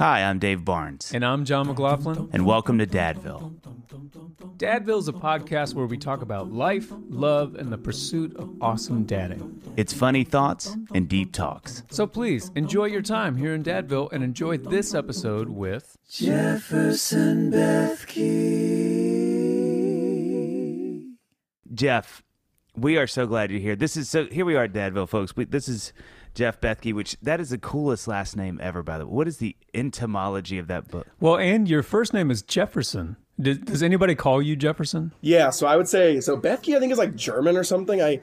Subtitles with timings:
[0.00, 2.30] Hi, I'm Dave Barnes, And I'm John McLaughlin.
[2.32, 3.52] and welcome to Dadville.
[4.56, 9.04] Dadville is a podcast where we talk about life, love, and the pursuit of awesome
[9.04, 9.60] dadding.
[9.76, 11.82] It's funny thoughts and deep talks.
[11.90, 18.30] So please enjoy your time here in Dadville and enjoy this episode with Jefferson Bethke.
[21.74, 22.22] Jeff,
[22.74, 23.76] we are so glad you're here.
[23.76, 24.24] This is so.
[24.24, 25.36] Here we are at Dadville, folks.
[25.36, 25.92] We, this is
[26.40, 28.82] Jeff Bethke, which that is the coolest last name ever.
[28.82, 31.06] By the way, what is the entomology of that book?
[31.20, 33.16] Well, and your first name is Jefferson.
[33.38, 35.12] Does, does anybody call you Jefferson?
[35.20, 38.00] Yeah, so I would say so Bethke I think is like German or something.
[38.00, 38.20] I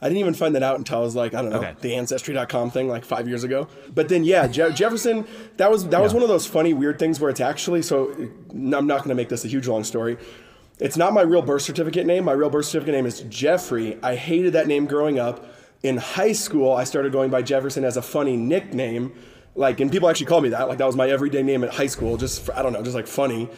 [0.00, 1.74] I didn't even find that out until I was like, I don't know, Okay.
[1.80, 3.66] the ancestry.com thing like 5 years ago.
[3.92, 5.26] But then yeah, Je- Jefferson
[5.56, 8.12] that was that was one of those funny weird things where it's actually so
[8.52, 10.18] I'm not going to make this a huge long story.
[10.78, 12.26] It's not my real birth certificate name.
[12.26, 13.98] My real birth certificate name is Jeffrey.
[14.04, 15.44] I hated that name growing up.
[15.82, 19.12] In high school, I started going by Jefferson as a funny nickname.
[19.54, 20.68] Like, and people actually called me that.
[20.68, 22.16] Like, that was my everyday name at high school.
[22.16, 23.48] Just, for, I don't know, just like funny.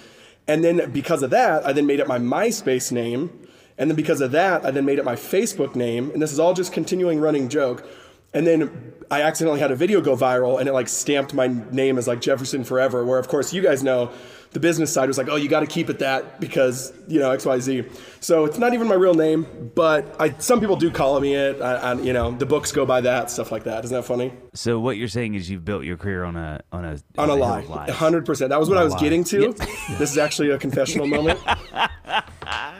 [0.47, 3.47] And then because of that, I then made it my MySpace name.
[3.77, 6.11] And then because of that, I then made it my Facebook name.
[6.11, 7.87] And this is all just continuing running joke.
[8.35, 11.97] And then I accidentally had a video go viral and it like stamped my name
[11.97, 14.11] as like Jefferson Forever, where of course you guys know
[14.51, 17.31] the business side was like, oh, you got to keep it that because, you know,
[17.37, 17.91] XYZ.
[18.21, 21.61] So it's not even my real name, but I, some people do call me it.
[21.61, 23.85] I, I, you know, the books go by that, stuff like that.
[23.85, 24.33] Isn't that funny?
[24.55, 27.37] So what you're saying is you've built your career on a on a On a
[27.37, 27.87] hill lie.
[27.87, 28.49] of 100%.
[28.49, 29.01] That was what I was lie.
[29.01, 29.55] getting to.
[29.99, 31.39] This is actually a confessional moment.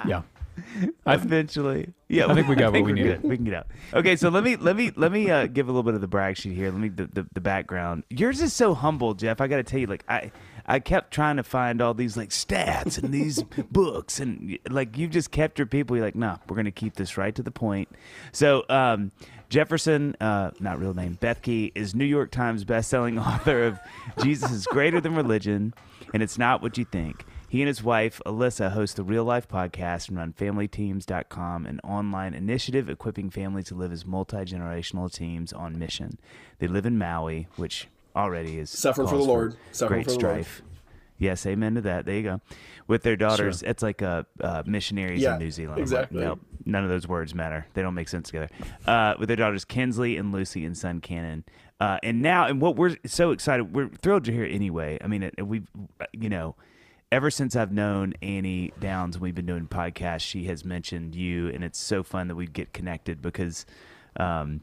[0.07, 0.23] Yeah.
[1.07, 2.27] I, Eventually, yeah.
[2.27, 3.23] I think we got what we we're needed.
[3.23, 3.67] We can get out.
[3.95, 6.07] Okay, so let me let me let me uh, give a little bit of the
[6.07, 6.71] brag sheet here.
[6.71, 8.05] Let me the, the, the background.
[8.11, 9.41] Yours is so humble, Jeff.
[9.41, 10.31] I got to tell you, like I
[10.71, 15.09] I kept trying to find all these like stats and these books and like you
[15.09, 15.97] just kept your people.
[15.97, 17.89] You're like, nah, we're gonna keep this right to the point.
[18.33, 19.11] So um,
[19.49, 23.81] Jefferson, uh, not real name, Bethke is New York Times bestselling author of
[24.23, 25.73] Jesus is Greater Than Religion,
[26.13, 27.25] and It's Not What You Think.
[27.49, 32.35] He and his wife, Alyssa, host the Real Life podcast and run FamilyTeams.com, an online
[32.35, 36.19] initiative equipping families to live as multi generational teams on mission.
[36.59, 37.89] They live in Maui, which
[38.19, 39.57] already is Suffering for the Lord.
[39.73, 40.45] Suffering great for the Lord.
[40.45, 40.63] strife.
[41.21, 42.07] Yes, amen to that.
[42.07, 42.41] There you go.
[42.87, 45.73] With their daughters, it's like uh, uh, missionaries Yeah, in New Zealand.
[45.75, 46.21] I'm like, exactly.
[46.21, 47.67] nope, none of those words matter.
[47.75, 48.49] They don't make sense together.
[48.87, 51.45] Uh, with their daughters Kinsley and Lucy and son Cannon.
[51.81, 54.99] Uh, and now, and what we're so excited, we're thrilled to hear anyway.
[55.03, 55.67] I mean, we've,
[56.13, 56.55] you know,
[57.11, 60.21] ever since I've known Annie Downs, we've been doing podcasts.
[60.21, 63.67] She has mentioned you, and it's so fun that we get connected because.
[64.17, 64.63] Um,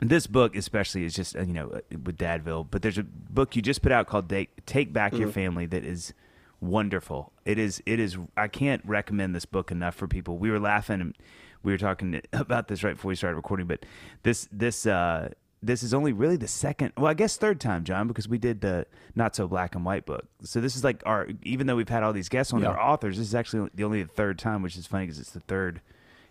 [0.00, 3.62] this book especially is just uh, you know with dadville but there's a book you
[3.62, 4.32] just put out called
[4.66, 6.12] take back your family that is
[6.60, 7.32] wonderful.
[7.44, 10.38] It is it is i can't recommend this book enough for people.
[10.38, 11.16] We were laughing and
[11.62, 13.84] we were talking about this right before we started recording but
[14.22, 15.30] this this uh
[15.62, 18.60] this is only really the second well i guess third time john because we did
[18.60, 18.86] the
[19.16, 20.24] not so black and white book.
[20.42, 22.68] So this is like our even though we've had all these guests on Yeah.
[22.68, 25.30] our authors this is actually the only the third time which is funny because it's
[25.32, 25.80] the third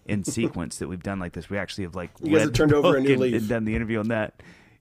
[0.08, 2.74] in sequence that we've done like this we actually have like You guys have turned
[2.74, 3.34] over a new and- leaf.
[3.36, 4.34] and done the interview on that.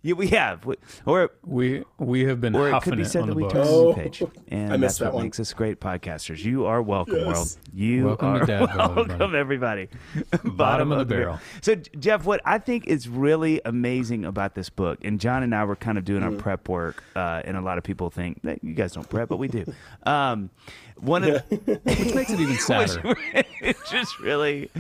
[0.06, 0.65] Yeah, we have.
[0.65, 3.55] We- Or we we have been or it could be said that we books.
[3.55, 4.22] turned a Oh, new page.
[4.49, 5.25] And I missed that's what that one.
[5.25, 6.44] makes us great podcasters.
[6.44, 7.27] You are welcome, Yes.
[7.27, 7.49] world.
[7.75, 8.47] You Welcome are
[8.94, 9.89] welcome, everybody.
[10.44, 11.41] Bottom of the barrel.
[11.61, 15.65] So, Jeff, what I think is really amazing about this book, and John and I
[15.65, 16.37] were kind of doing Mm-hmm.
[16.37, 19.28] our prep work, uh, and a lot of people think that you guys don't prep,
[19.28, 19.65] but we do.
[20.05, 20.50] Um,
[20.99, 23.00] one of Which makes it even sadder.
[23.03, 23.19] which
[23.61, 24.71] it just really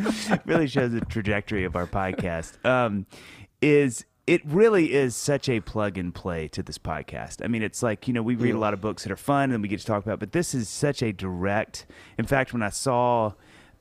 [0.46, 3.04] really shows the trajectory of our podcast um
[3.60, 7.44] is it really is such a plug and play to this podcast.
[7.44, 9.52] I mean, it's like, you know, we read a lot of books that are fun
[9.52, 11.86] and we get to talk about, but this is such a direct.
[12.18, 13.34] In fact, when I saw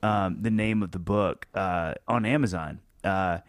[0.04, 3.40] um, the name of the book uh, on Amazon, uh,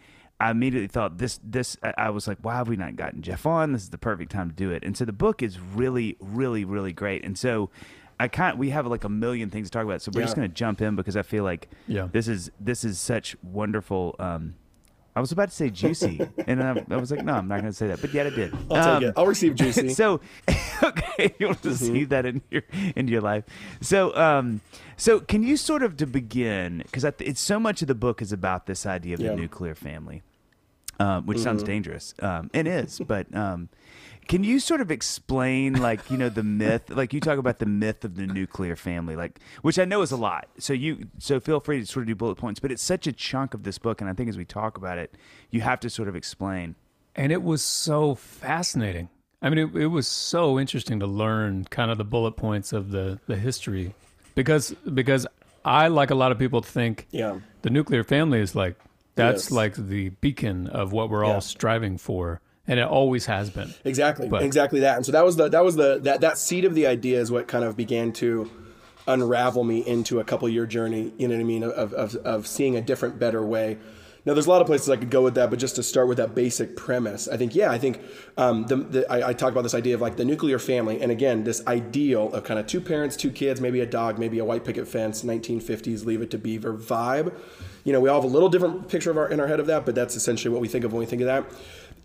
[0.41, 3.73] I immediately thought this, this, I was like, why have we not gotten Jeff on?
[3.73, 4.83] This is the perfect time to do it.
[4.83, 7.25] And so the book is really, really, really great.
[7.25, 7.71] And so
[8.19, 10.01] I can't, we have like a million things to talk about.
[10.01, 12.09] So we're just going to jump in because I feel like Yeah.
[12.11, 14.54] this is, this is such wonderful, um,
[15.16, 17.72] I was about to say juicy, and I, I was like, no, I'm not going
[17.72, 18.53] to say that, but yet I did.
[18.71, 19.15] I'll Um, take it.
[19.16, 19.89] I'll receive juicy.
[20.01, 20.21] so
[20.83, 22.63] okay you want to see that in your
[22.95, 23.45] in your life
[23.80, 24.60] so um
[24.98, 28.30] so can you sort of to begin because it's so much of the book is
[28.30, 29.30] about this idea of Yeah.
[29.30, 30.22] the nuclear family
[31.01, 33.71] um, which sounds dangerous um and is but um
[34.28, 37.67] can you sort of explain like you know the myth like you talk about the
[37.67, 41.39] myth of the nuclear family like which i know is a lot so you so
[41.41, 43.78] feel free to sort of do bullet points but it's such a chunk of this
[43.78, 45.15] book and i think as we talk about it
[45.51, 46.75] you have to sort of explain
[47.15, 49.09] and it was so fascinating.
[49.41, 52.91] I mean, it, it was so interesting to learn kind of the bullet points of
[52.91, 53.95] the the history,
[54.34, 55.27] because because
[55.65, 57.39] I like a lot of people think Yeah.
[57.63, 58.77] the nuclear family is like
[59.15, 59.51] that's Yes.
[59.51, 61.33] like the beacon of what we're Yeah.
[61.34, 63.72] all striving for, and it always has been.
[63.84, 64.97] Exactly, But- exactly that.
[64.97, 67.30] And so that was the that was the that that seed of the idea is
[67.30, 68.51] what kind of began to
[69.07, 71.13] unravel me into a couple year journey.
[71.18, 71.63] You know what I mean?
[71.63, 73.78] Of of of seeing a different, better way.
[74.24, 76.09] Now, there's a lot of places I could go with that, but just to start
[76.09, 78.01] with that basic premise, I think, yeah, I think
[78.36, 81.12] um, the, the, I, I talk about this idea of like the nuclear family, and
[81.12, 84.45] again, this ideal of kind of two parents, two kids, maybe a dog, maybe a
[84.45, 87.33] white picket fence, 1950s Leave It to Beaver vibe.
[87.84, 89.66] You know, we all have a little different picture of our in our head of
[89.69, 91.47] that, but that's essentially what we think of when we think of that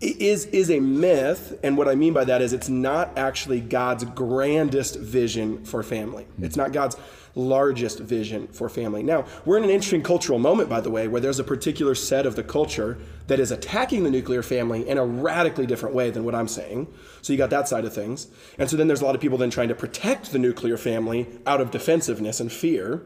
[0.02, 4.04] is is a myth and what i mean by that is it's not actually god's
[4.04, 6.24] grandest vision for family.
[6.24, 6.44] Hmm.
[6.44, 6.96] It's not god's
[7.34, 9.02] largest vision for family.
[9.02, 12.26] Now we're in an interesting cultural moment by the way where there's a particular set
[12.26, 16.24] of the culture that is attacking the nuclear family in a radically different way than
[16.24, 16.92] what i'm saying.
[17.22, 18.26] So you got that side of things.
[18.58, 21.28] And so then there's a lot of people then trying to protect the nuclear family
[21.46, 23.02] out of defensiveness and fear.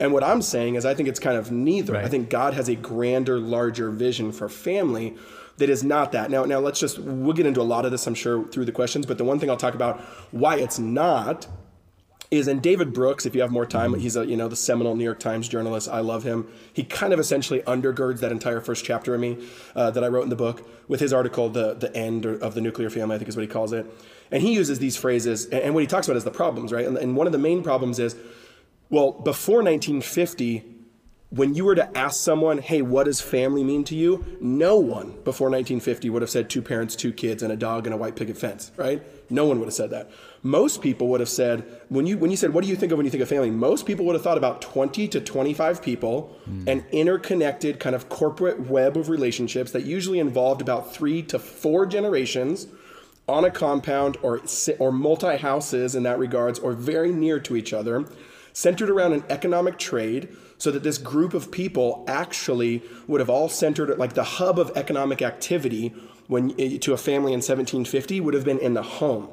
[0.00, 1.92] And what I'm saying is, I think it's kind of neither.
[1.92, 2.04] Right.
[2.06, 5.14] I think God has a grander, larger vision for family
[5.60, 6.30] that is not that.
[6.30, 8.72] Now, now let's just we'll get into a lot of this, I'm sure, through the
[8.72, 9.06] questions.
[9.06, 10.00] But the one thing I'll talk about
[10.32, 11.46] why it's not
[12.30, 14.94] is and David Brooks, if you have more time, he's a you know the seminal
[14.94, 15.88] New York Times journalist.
[15.88, 16.48] I love him.
[16.72, 20.22] He kind of essentially undergirds that entire first chapter of me uh, that I wrote
[20.22, 23.28] in the book with his article, the the end of the nuclear family, I think
[23.28, 23.86] is what he calls it.
[24.30, 26.86] And he uses these phrases, and, and what he talks about is the problems, right?
[26.86, 28.14] And, and one of the main problems is,
[28.90, 30.79] well, before 1950,
[31.30, 34.24] when you were to ask someone, hey, what does family mean to you?
[34.40, 37.94] No one before 1950 would have said two parents, two kids, and a dog and
[37.94, 39.00] a white picket fence, right?
[39.30, 40.10] No one would have said that.
[40.42, 42.98] Most people would have said, when you when you said, what do you think of
[42.98, 43.50] when you think of family?
[43.50, 46.68] Most people would have thought about 20 to 25 people, hmm.
[46.68, 51.86] an interconnected kind of corporate web of relationships that usually involved about three to four
[51.86, 52.66] generations
[53.28, 54.40] on a compound or
[54.80, 58.04] or multi houses in that regards or very near to each other
[58.52, 60.28] centered around an economic trade
[60.60, 64.70] so that this group of people actually would have all centered like the hub of
[64.76, 65.88] economic activity
[66.28, 69.28] when eh, to a family in 1750 would have been in the home.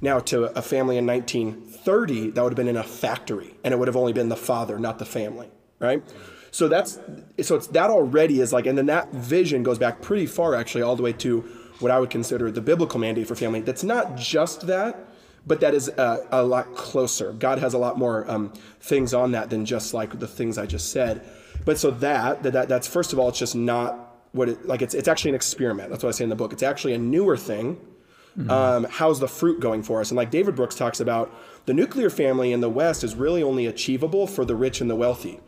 [0.00, 3.78] Now to a family in 1930 that would have been in a factory and it
[3.78, 5.50] would have only been the father not the family
[5.80, 6.02] right?
[6.50, 6.98] So that's
[7.42, 10.82] so it's that already is like and then that vision goes back pretty far actually
[10.82, 11.42] all the way to
[11.80, 13.60] what i would consider the biblical mandate for family.
[13.60, 15.09] That's not just that
[15.46, 17.32] but that is uh, a lot closer.
[17.32, 20.66] God has a lot more um, things on that than just like the things I
[20.66, 21.22] just said.
[21.64, 24.82] But so that, that, that that's first of all, it's just not what it like.
[24.82, 25.90] It's it's actually an experiment.
[25.90, 26.52] That's what I say in the book.
[26.52, 27.78] It's actually a newer thing.
[28.48, 30.10] Um, how's the fruit going for us?
[30.10, 31.34] And like David Brooks talks about,
[31.66, 34.96] the nuclear family in the West is really only achievable for the rich and the
[34.96, 35.40] wealthy,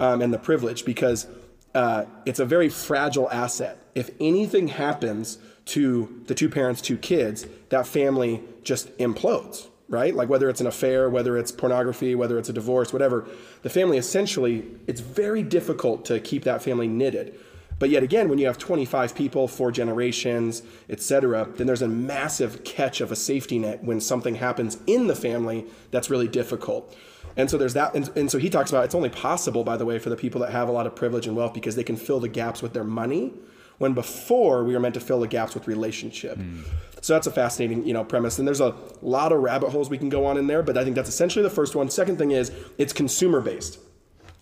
[0.00, 1.26] um, and the privileged because
[1.74, 3.78] uh, it's a very fragile asset.
[3.94, 10.14] If anything happens to the two parents, two kids, that family just implodes, right?
[10.14, 13.26] Like whether it's an affair, whether it's pornography, whether it's a divorce, whatever,
[13.62, 17.34] the family essentially, it's very difficult to keep that family knitted.
[17.78, 22.62] But yet again, when you have 25 people, four generations, etc., then there's a massive
[22.62, 26.94] catch of a safety net when something happens in the family that's really difficult.
[27.36, 27.94] And so there's that.
[27.94, 30.42] And, and so he talks about it's only possible, by the way, for the people
[30.42, 32.74] that have a lot of privilege and wealth because they can fill the gaps with
[32.74, 33.32] their money
[33.80, 36.36] when before we were meant to fill the gaps with relationship.
[36.36, 36.60] Hmm.
[37.00, 38.38] So that's a fascinating, you know, premise.
[38.38, 40.84] And there's a lot of rabbit holes we can go on in there, but I
[40.84, 41.88] think that's essentially the first one.
[41.88, 43.78] Second thing is it's consumer based.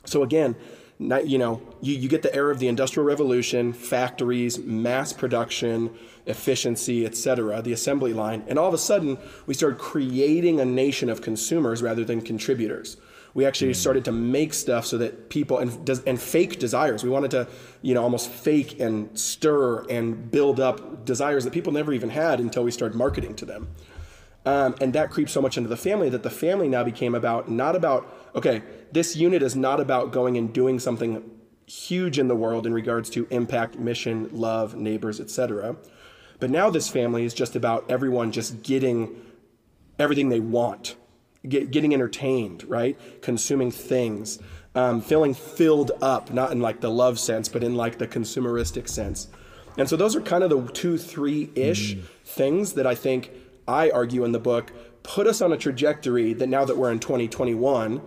[0.06, 0.56] So again,
[0.99, 5.96] not, you know, you, you get the era of the industrial revolution, factories, mass production,
[6.27, 11.08] efficiency, etc., the assembly line, and all of a sudden we started creating a nation
[11.08, 12.96] of consumers rather than contributors.
[13.39, 17.05] We actually started to make stuff so that people and does and fake desires.
[17.05, 17.47] We wanted to,
[17.83, 22.41] you know, almost fake and stir and build up desires that people never even had
[22.41, 23.69] until we started marketing to them.
[24.45, 27.49] Um, and that creeps so much into the family that the family now became about
[27.49, 31.23] not about okay this unit is not about going and doing something
[31.67, 35.77] huge in the world in regards to impact mission love neighbors etc
[36.41, 39.21] but now this family is just about everyone just getting
[39.99, 40.97] everything they want
[41.47, 44.39] get, getting entertained right consuming things
[44.75, 48.89] um, feeling filled up not in like the love sense but in like the consumeristic
[48.89, 49.29] sense
[49.77, 53.31] and so those are kind of the two three ish things that i think
[53.69, 56.99] I argue in the book, put us on a trajectory that now that we're in
[56.99, 58.01] 2021,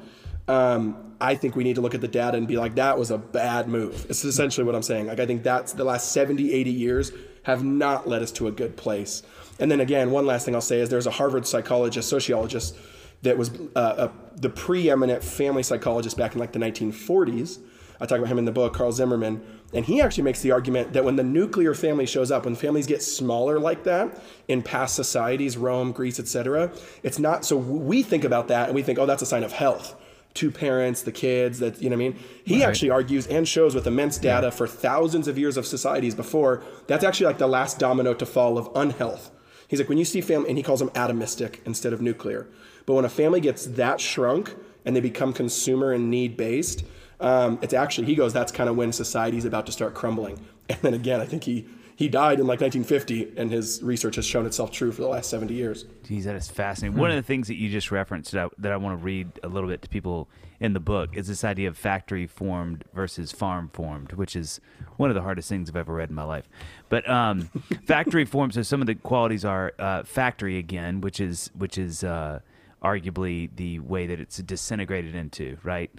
[0.48, 3.12] um, I think we need to look at the data and be like, that was
[3.12, 4.08] a bad move.
[4.10, 5.06] It's essentially what I'm saying.
[5.06, 7.12] Like, I think that's the last 70, 80 years
[7.44, 9.22] have not led us to a good place.
[9.60, 12.76] And then again, one last thing I'll say is there's a Harvard psychologist, sociologist
[13.22, 17.60] that was uh, a, the preeminent family psychologist back in like the 1940s.
[18.00, 19.44] I talk about him in the book, Carle Zimmerman.
[19.74, 22.88] And he actually makes the argument that when the nuclear family shows up, when families
[22.88, 26.72] get smaller like that in past societies, Rome, Greece, etc.,
[27.04, 29.54] it's not so we think about that and we think, oh, that's a sign of
[29.54, 29.96] health.
[30.34, 32.20] two parents, the kids, that you know what I mean?
[32.44, 36.64] He actually argues and shows with immense data for thousands of years of societies before,
[36.88, 39.30] that's actually like the last domino to fall of unhealth.
[39.68, 42.48] He's like, when you see family, and he calls them atomistic instead of nuclear.
[42.86, 46.84] But when a family gets that shrunk and they become consumer and need based,
[47.20, 50.40] um, it's actually, he goes, that's kind of when society's about to start crumbling.
[50.70, 54.26] And then again, I think he, he died in like 1950, and his research has
[54.26, 55.86] shown itself true for the last 70 years.
[56.04, 56.98] Geez, that is fascinating.
[56.98, 59.28] One of the things that you just referenced that I, that I want to read
[59.44, 60.28] a little bit to people
[60.60, 64.62] in the book is this idea of factory formed versus farm formed, which is
[64.98, 66.50] one of the hardest things I've ever read in my life.
[66.90, 67.42] But um,
[67.86, 72.04] factory formed, so some of the qualities are uh, factory again, which is which is
[72.04, 72.40] uh,
[72.84, 75.92] arguably the way that it's disintegrated into, right?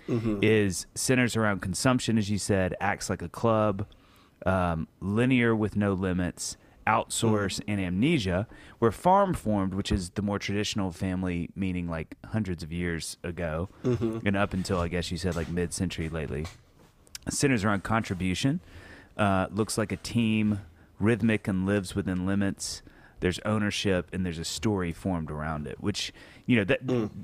[0.42, 3.86] Is centers around consumption, as you said, acts like a club,
[4.44, 8.48] um, linear with no limits, outsource, and amnesia.
[8.80, 13.68] Where farm formed, which is the more traditional family, meaning like hundreds of years ago,
[13.84, 16.46] and up until I guess you said like mid century lately,
[17.30, 18.58] centers around contribution,
[19.16, 20.60] uh, looks like a team,
[20.98, 22.82] rhythmic and lives within limits.
[23.22, 26.12] There's ownership and there's a story formed around it, which
[26.44, 26.80] you know that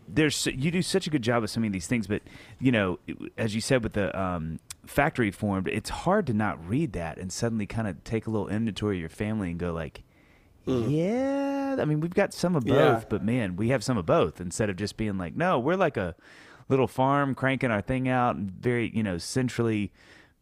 [0.09, 2.23] there's you do such a good job of some of these things, but
[2.59, 2.99] you know
[3.37, 7.31] as you said with the um, factory formed, it's hard to not read that and
[7.31, 10.03] suddenly kind of take a little inventory of your family and go like,
[10.67, 13.05] yeah, I mean we've got some of both, Yeah.
[13.09, 15.97] but man, we have some of both instead of just being like, no, we're like
[15.97, 16.15] a
[16.69, 19.91] little farm cranking our thing out and very, you know, centrally,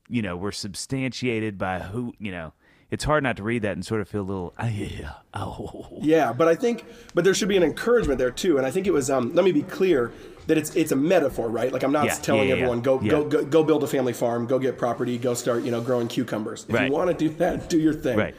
[0.09, 2.53] you know, we're substantiated by who, you know,
[2.97, 5.99] it's hard not to read that and sort of feel a little, ah, yeah, oh,
[6.00, 8.57] Yeah, but I think, but there should be an encouragement there too.
[8.57, 9.11] And I think it was.
[9.11, 10.12] Um, let me be clear
[10.47, 11.71] that it's it's a metaphor, right?
[11.71, 14.47] Like I'm not Yeah, telling yeah, everyone go, go go go build a family farm,
[14.47, 16.65] go get property, go start you know growing cucumbers.
[16.67, 16.87] If Right.
[16.87, 18.17] you want to do that, do your thing.
[18.17, 18.35] Right.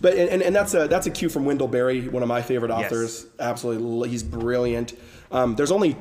[0.00, 2.70] But and, and, that's a that's a cue from Wendell Berry, one of my favorite
[2.70, 2.86] Yes.
[2.86, 3.26] authors.
[3.38, 4.94] Absolutely, he's brilliant.
[5.32, 5.96] Um, there's only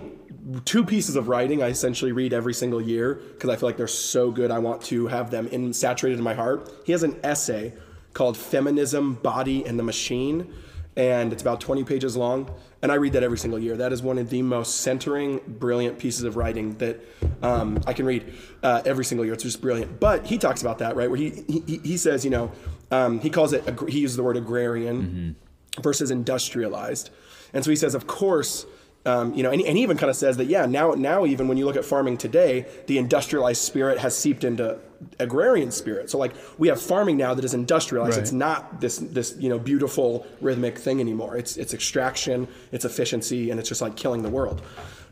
[0.65, 3.88] two pieces of writing I essentially read every single year because I feel like they're
[3.88, 4.51] so good.
[4.51, 6.69] I want to have them in saturated in my heart.
[6.85, 7.73] He has an essay
[8.13, 10.53] called "Feminism, Body, and the Machine,"
[10.95, 12.51] and it's about 20 pages long.
[12.81, 13.77] And I read that every single year.
[13.77, 17.00] That is one of the most centering, brilliant pieces of writing that
[17.43, 18.33] um, I can read
[18.63, 19.35] uh, every single year.
[19.35, 20.00] It's just brilliant.
[20.00, 21.09] But he talks about that, right?
[21.09, 22.51] Where he he, he says, you know,
[22.89, 25.35] um, he calls it, he uses the word agrarian
[25.79, 27.11] versus industrialized.
[27.53, 28.65] And so he says, of course,
[29.05, 31.48] um, you know, and, and he even kind of says that, yeah, now, now even
[31.48, 34.77] when you look at farming today, the industrialized spirit has seeped into
[35.20, 36.10] agrarian spirit.
[36.10, 38.17] So like we have farming now that is industrialized.
[38.17, 38.22] Right.
[38.22, 41.36] It's not this, this, you know, beautiful rhythmic thing anymore.
[41.36, 44.62] It's, it's extraction, it's efficiency, and it's just like killing the world.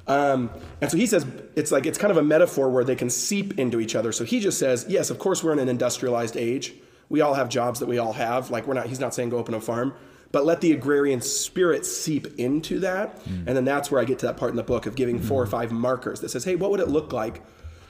[0.09, 0.49] Um,
[0.81, 3.59] and so he says it's like it's kind of a metaphor where they can seep
[3.59, 4.11] into each other.
[4.11, 6.73] So he just says, yes, of course we're in an industrialized age.
[7.09, 8.49] We all have jobs that we all have.
[8.49, 8.87] Like we're not.
[8.87, 9.93] He's not saying go open a farm,
[10.31, 13.19] but let the agrarian spirit seep into that.
[13.47, 15.41] And then that's where I get to that part in the book of giving four
[15.41, 17.41] or five markers that says, hey, what would it look like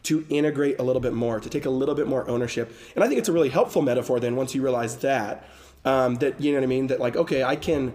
[0.04, 2.74] to integrate a little bit more, to take a little bit more ownership?
[2.96, 4.20] And I think it's a really helpful metaphor.
[4.20, 5.50] Then once you realize that,
[5.84, 7.94] um, that you know what I mean, that like okay, I can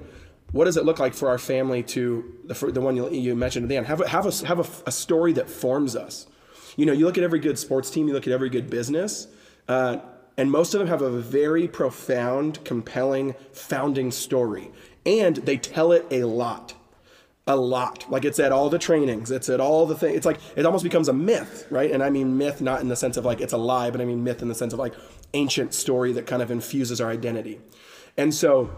[0.54, 3.64] what does it look like for our family to the, the one you, you mentioned
[3.64, 6.28] at the end have a, have a, have a, a story that forms us
[6.76, 9.26] you know you look at every good sports team you look at every good business
[9.68, 9.98] uh,
[10.36, 14.70] and most of them have a very profound compelling founding story.
[15.06, 16.74] And they tell it a lot.
[17.46, 18.10] A lot.
[18.10, 19.30] Like it's at all the trainings.
[19.30, 21.90] It's at all the things it's like it almost becomes a myth right?
[21.90, 24.04] And i mean myth not in the sense of like it's a lie but i
[24.06, 24.94] mean myth in the sense of like
[25.34, 27.60] ancient story that kind of infuses our identity.
[28.16, 28.70] And so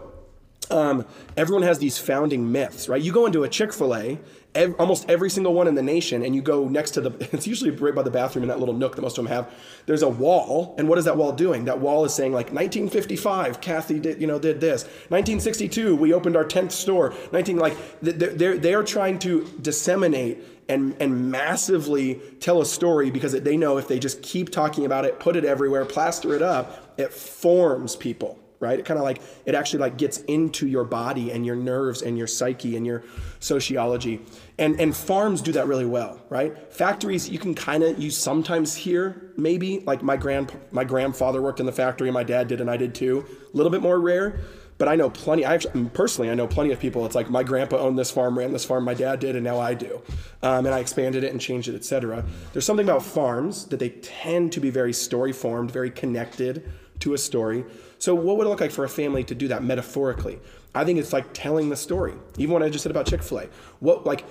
[0.69, 1.05] um,
[1.37, 3.01] everyone has these founding myths, right?
[3.01, 4.19] You go into a Chick Fil A,
[4.57, 7.11] ev- almost every single one in the nation, and you go next to the.
[7.37, 9.53] It's usually right by the bathroom in that little nook that most of them have.
[9.85, 11.65] There's a wall, and what is that wall doing?
[11.65, 14.83] That wall is saying like 1955, Cathy did you know did this.
[15.09, 17.13] 1962, we opened our 10th store.
[17.31, 23.33] 19 like they're they're, they're trying to disseminate and and massively tell a story because
[23.33, 26.95] they know if they just keep talking about it, put it everywhere, plaster it up,
[26.97, 28.79] it forms people right?
[28.79, 32.17] It kind of like it actually like gets into your body and your nerves and
[32.17, 33.03] your psyche and your
[33.39, 34.21] sociology.
[34.57, 36.71] And and farms do that really well, right?
[36.73, 41.59] Factories you can kind of you sometimes hear maybe like my grand my grandfather worked
[41.59, 43.25] in the factory my dad did and I did too.
[43.53, 44.39] A little bit more rare.
[44.77, 45.43] But I know plenty.
[45.43, 47.05] I actually, personally, I know plenty of people.
[47.05, 48.83] It's like my grandpa owned this farm, ran this farm.
[48.83, 50.01] My dad did, and now I do.
[50.43, 52.23] Um, and I expanded it and changed it, etc.
[52.53, 56.71] There's something about farms that they tend to be very story formed, very connected
[57.07, 57.65] to a story.
[57.99, 60.39] So, what would it look like for a family to do that metaphorically?
[60.75, 62.13] I think it's like telling the story.
[62.37, 63.47] Even what I just said about Chick Fil A.
[63.79, 64.25] What like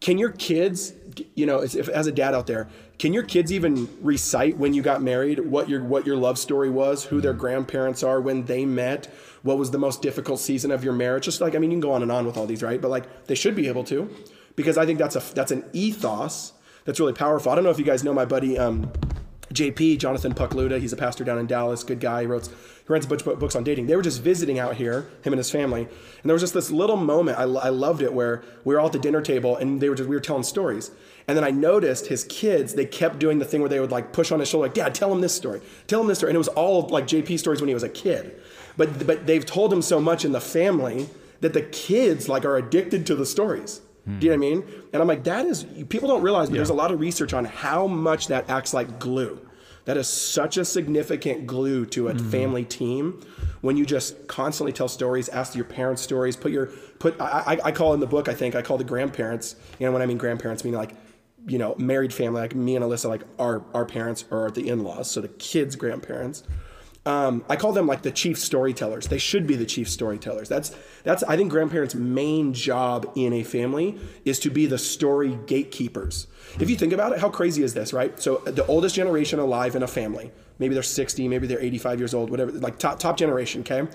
[0.00, 0.92] can your kids,
[1.34, 2.68] you know, as, as a dad out there,
[3.00, 6.70] can your kids even recite when you got married, what your what your love story
[6.70, 9.06] was, who their grandparents are, when they met,
[9.42, 11.24] what was the most difficult season of your marriage?
[11.24, 12.80] Just like I mean, you can go on and on with all these, right?
[12.80, 14.08] But like they should be able to,
[14.54, 16.52] because I think that's a that's an ethos
[16.84, 17.50] that's really powerful.
[17.50, 18.90] I don't know if you guys know my buddy um,
[19.52, 20.80] JP Jonathan Pokluda.
[20.80, 21.82] He's a pastor down in Dallas.
[21.84, 22.22] Good guy.
[22.22, 23.86] He wrote he writes a bunch of books on dating.
[23.86, 25.90] They were just visiting out here, him and his family, and
[26.24, 27.38] there was just this little moment.
[27.38, 29.94] I, I loved it where we were all at the dinner table and they were
[29.94, 30.90] just we were telling stories.
[31.26, 34.14] And then I noticed his kids, they kept doing the thing where they would like
[34.14, 35.60] push on his shoulder, like, Dad, tell him this story.
[35.86, 36.30] Tell him this story.
[36.30, 38.40] And it was all like JP stories when he was a kid.
[38.78, 41.08] But but they've told him so much in the family
[41.40, 43.80] that the kids like are addicted to the stories.
[44.18, 44.84] Do you know what I mean?
[44.92, 47.44] And I'm like, that is people don't realize, but there's a lot of research on
[47.44, 49.40] how much that acts like glue.
[49.84, 52.30] That is such a significant glue to a mm-hmm.
[52.30, 53.22] family team
[53.60, 56.66] when you just constantly tell stories, ask your parents stories, put your
[56.98, 59.92] put I, I, call in the book, I think, I call the grandparents, you know,
[59.92, 60.92] when I mean grandparents, I mean like
[61.46, 65.10] you know, married family, like me and Alyssa, like our our parents are the in-laws,
[65.10, 66.42] so the kids' grandparents.
[67.08, 69.08] Um, I call them like the chief storytellers.
[69.08, 70.46] They should be the chief storytellers.
[70.46, 75.38] That's that's I think grandparents' main job in a family is to be the story
[75.46, 76.26] gatekeepers.
[76.60, 78.20] If you think about it, how crazy is this, right?
[78.20, 82.12] So the oldest generation alive in a family, maybe they're 60, maybe they're 85 years
[82.12, 83.88] old, whatever, like top top generation, okay?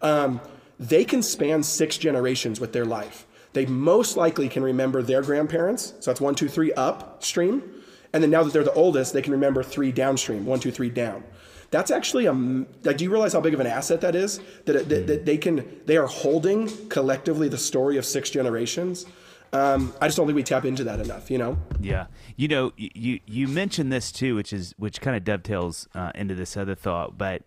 [0.00, 0.40] Um,
[0.78, 3.26] they can span six generations with their life.
[3.52, 5.94] They most likely can remember their grandparents.
[5.98, 7.64] So that's one, two, three upstream.
[8.12, 10.90] And then now that they're the oldest, they can remember three downstream, one, two, three
[10.90, 11.24] down.
[11.70, 12.96] That's actually a like.
[12.96, 14.40] Do you realize how big of an asset that is?
[14.64, 19.06] That, that, that they can they are holding collectively the story of six generations.
[19.52, 21.30] Um, I just don't think we tap into that enough.
[21.30, 21.58] You know.
[21.80, 26.10] Yeah, you know, you you mentioned this too, which is which kind of dovetails uh,
[26.14, 27.16] into this other thought.
[27.16, 27.42] But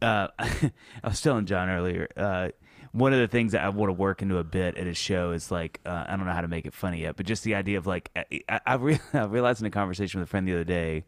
[0.00, 0.70] uh, I
[1.04, 2.08] was telling John earlier.
[2.16, 2.48] Uh,
[2.92, 5.32] one of the things that I want to work into a bit at a show
[5.32, 7.54] is like uh, I don't know how to make it funny yet, but just the
[7.54, 8.74] idea of like I, I, I
[9.26, 11.04] realized in a conversation with a friend the other day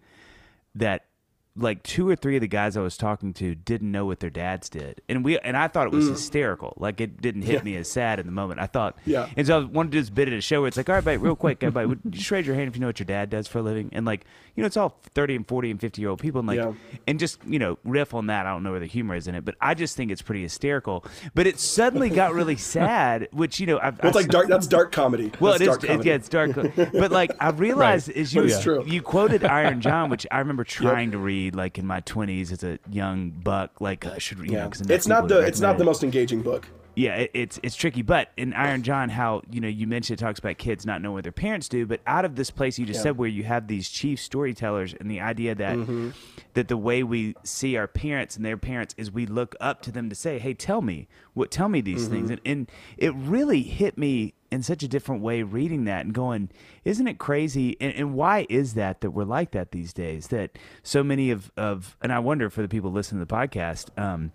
[0.75, 1.06] that
[1.54, 4.30] like two or three of the guys I was talking to didn't know what their
[4.30, 6.11] dads did, and we and I thought it was mm.
[6.12, 6.73] hysterical.
[6.78, 7.62] Like it didn't hit Yeah.
[7.62, 8.59] me as sad in the moment.
[8.61, 9.28] I thought, Yeah.
[9.37, 11.04] And so I wanted to just bit at a show where it's like, all right,
[11.04, 13.04] mate, real quick, everybody, would you just raise your hand if you know what your
[13.06, 14.25] dad does for a living, and like,
[14.56, 16.73] you know, it's all thirty and forty and fifty year old people, and like, Yeah.
[17.06, 18.47] and just you know, riff on that.
[18.47, 20.42] I don't know where the humor is in it, but I just think it's pretty
[20.42, 21.04] hysterical.
[21.34, 24.49] But it suddenly got really sad, which you know, I've, Well, it's I've- like dark.
[24.49, 25.32] That's dark comedy.
[25.38, 25.69] well, that's it is.
[25.69, 26.08] dark It, comedy.
[26.08, 26.54] yeah, it's dark.
[26.95, 31.10] but like I realized as you But you quoted Iron John, which I remember trying
[31.10, 33.81] to read like in my twenties as a young buck.
[33.81, 34.50] Like uh, I should read.
[34.50, 34.65] You Yeah.
[34.65, 36.67] know, 'cause It's not the it's not the most engaging book.
[36.95, 38.02] Yeah, it, it's it's tricky.
[38.02, 41.15] But in Iron John, how you know you mentioned it talks about kids not knowing
[41.15, 43.02] what their parents do, but out of this place you just Yeah.
[43.05, 46.11] said where you have these chief storytellers and the idea that Mm-hmm.
[46.55, 49.91] that the way we see our parents and their parents is we look up to
[49.93, 52.41] them to say, "Hey, tell me what, tell me these things," Mm-hmm.
[52.45, 56.50] and, and it really hit me in such a different way reading that and going,
[56.85, 60.28] "Isn't it crazy?" And, and why is that that we're like that these days?
[60.28, 63.89] That so many of of and I wonder for the people listening to the podcast.
[63.99, 64.33] Um,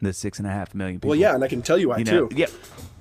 [0.00, 1.10] the six and a half million people.
[1.10, 2.36] Well, yeah, and I can tell you why you know, too.
[2.36, 2.46] yeah,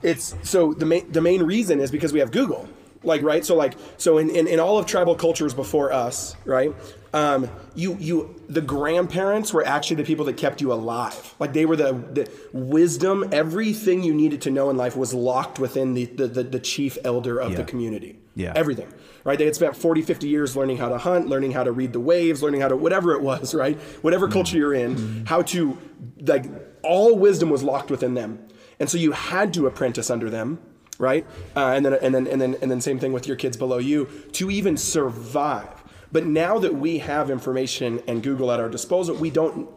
[0.01, 2.67] it's so the main the main reason is because we have Google.
[3.05, 6.73] Like right, so like so in, in, in all of tribal cultures before us, right?
[7.13, 11.35] Um, you you the grandparents were actually the people that kept you alive.
[11.37, 15.59] Like they were the, the wisdom, everything you needed to know in life was locked
[15.59, 18.19] within the the, the, the chief elder of the community.
[18.35, 18.53] Yeah.
[18.55, 18.91] Everything.
[19.23, 19.37] Right?
[19.37, 21.99] They had spent 40, 50 years learning how to hunt, learning how to read the
[21.99, 23.77] waves, learning how to whatever it was, right?
[24.01, 25.77] Whatever culture you're in, how to
[26.21, 26.45] like
[26.83, 28.47] all wisdom was locked within them.
[28.79, 30.59] And so you had to apprentice under them,
[30.97, 31.25] right?
[31.55, 33.77] Uh, and then and then and then and then same thing with your kids below
[33.77, 35.83] you to even survive.
[36.11, 39.67] But now that we have information and Google at our disposal, we don't.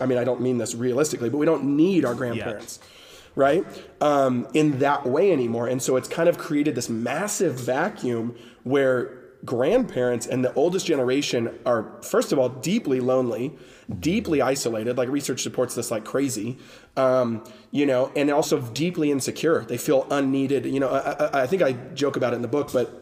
[0.00, 2.78] I mean, I don't mean this realistically, but we don't need our grandparents,
[3.34, 3.66] right?
[4.00, 5.66] Um, in that way anymore.
[5.68, 11.58] And so it's kind of created this massive vacuum where grandparents and the oldest generation
[11.66, 13.52] are, first of all, deeply lonely,
[13.98, 14.96] deeply isolated.
[14.96, 16.58] Like research supports this like crazy,
[16.96, 19.64] um, you know, and also deeply insecure.
[19.64, 20.66] They feel unneeded.
[20.66, 22.98] You know, I, I, think I joke about it in the book, but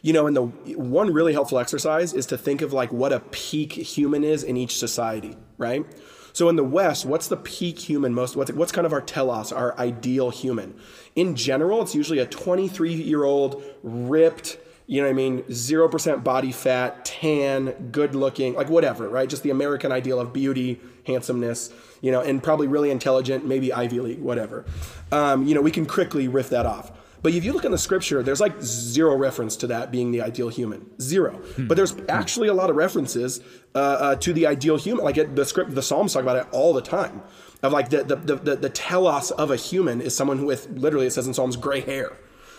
[0.00, 3.20] you know, and the one really helpful exercise is to think of like what a
[3.20, 5.84] peak human is in each society, right?
[6.32, 8.36] So in the West, what's the peak human most?
[8.36, 10.78] What's, what's kind of our telos, our ideal human?
[11.16, 14.58] In general, it's usually a 23 year old, ripped,
[14.88, 19.28] you know what I mean, 0% body fat, tan, good looking, like whatever, right?
[19.28, 21.70] Just the American ideal of beauty, handsomeness,
[22.00, 24.64] you know, and probably really intelligent, maybe Ivy League, whatever.
[25.12, 26.90] Um, you know, we can quickly riff that off.
[27.20, 30.22] But if you look in the scripture, there's like zero reference to that being the
[30.22, 30.88] ideal human.
[31.02, 31.38] Zero.
[31.58, 33.40] But there's actually a lot of references
[33.74, 35.04] uh, uh, to the ideal human.
[35.04, 37.20] Like it, the script, the Psalms talk about it all the time.
[37.62, 41.08] Of like the the, the, the the telos of a human is someone with literally
[41.08, 42.16] it says in Psalms gray hair.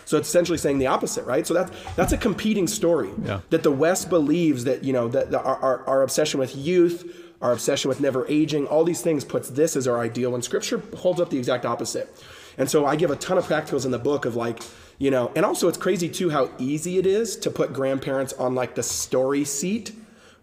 [0.10, 1.46] So it's essentially saying the opposite, right?
[1.46, 3.42] So that's that's a competing story Yeah.
[3.52, 7.52] that the West believes that you know that the, our, our obsession with youth, our
[7.52, 11.22] obsession with never aging, all these things puts this as our ideal, and Scripture holds
[11.22, 12.10] up the exact opposite.
[12.58, 14.64] And so I give a ton of practicals in the book of like,
[14.98, 18.56] you know, and also it's crazy too how easy it is to put grandparents on
[18.56, 19.92] like the story seat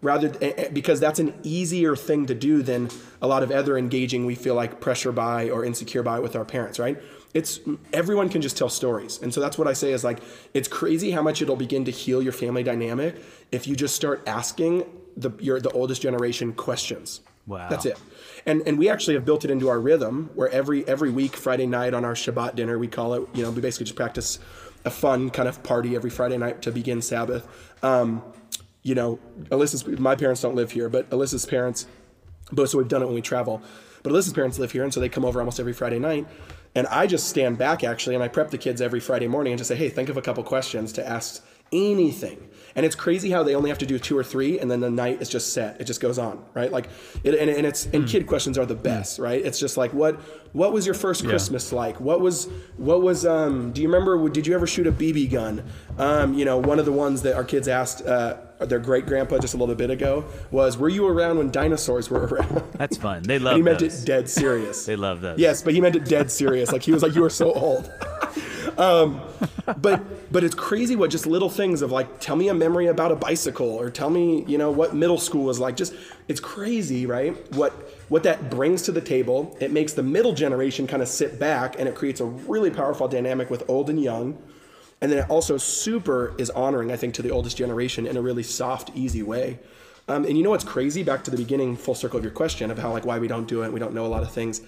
[0.00, 2.88] rather eh, eh, because that's an easier thing to do than
[3.20, 6.44] a lot of other engaging we feel like pressure by or insecure by with our
[6.44, 6.98] parents, right?
[7.36, 7.60] It's
[7.92, 9.20] everyone can just tell stories.
[9.20, 10.20] And so that's what I say is like
[10.54, 13.16] it's crazy how much it'll begin to heal your family dynamic
[13.52, 14.86] if you just start asking
[15.18, 17.20] the your the oldest generation questions.
[17.46, 17.68] Wow.
[17.68, 17.98] That's it.
[18.46, 21.66] And and we actually have built it into our rhythm where every every week Friday
[21.66, 24.38] night on our Shabbat dinner we call it you know we basically just practice
[24.86, 27.46] a fun kind of party every Friday night to begin Sabbath.
[27.82, 28.22] Um,
[28.82, 29.18] you know,
[29.50, 31.86] Alyssa's my parents don't live here, but Alyssa's parents,
[32.50, 33.60] but so we've done it when we travel.
[34.06, 36.28] But Alyssa's parents live here, and so they come over almost every Friday night.
[36.76, 39.58] And I just stand back actually, and I prep the kids every Friday morning and
[39.58, 42.48] just say, hey, think of a couple questions to ask anything.
[42.76, 44.90] And it's crazy how they only have to do two or three, and then the
[44.90, 45.80] night is just set.
[45.80, 46.70] It just goes on, right?
[46.70, 46.88] Like,
[47.24, 49.44] it, and, and it's and kid questions are the best, right?
[49.44, 50.20] It's just like, what
[50.52, 51.98] what was your first Christmas like?
[51.98, 53.72] What was what was um?
[53.72, 54.28] Do you remember?
[54.28, 55.64] Did you ever shoot a BB gun?
[55.98, 58.06] Um, you know, one of the ones that our kids asked.
[58.06, 62.08] Uh, their great grandpa just a little bit ago was, "Were you around when dinosaurs
[62.10, 63.22] were around?" That's fun.
[63.22, 63.54] They love.
[63.54, 64.02] and he meant those.
[64.02, 64.86] it dead serious.
[64.86, 65.38] They love those.
[65.38, 66.72] Yes, but he meant it dead serious.
[66.72, 67.90] Like he was like, "You are so old."
[68.78, 69.20] um,
[69.78, 73.12] but but it's crazy what just little things of like, tell me a memory about
[73.12, 75.76] a bicycle, or tell me you know what middle school was like.
[75.76, 75.94] Just
[76.28, 77.34] it's crazy, right?
[77.54, 77.72] What
[78.08, 79.56] what that brings to the table.
[79.60, 83.08] It makes the middle generation kind of sit back, and it creates a really powerful
[83.08, 84.38] dynamic with old and young.
[85.00, 88.22] And then it also super is honoring, I think, to the oldest generation in a
[88.22, 89.58] really soft, easy way.
[90.08, 91.02] Um, and you know what's crazy?
[91.02, 93.46] Back to the beginning, full circle of your question of how like why we don't
[93.46, 94.62] do it, we don't know a lot of things.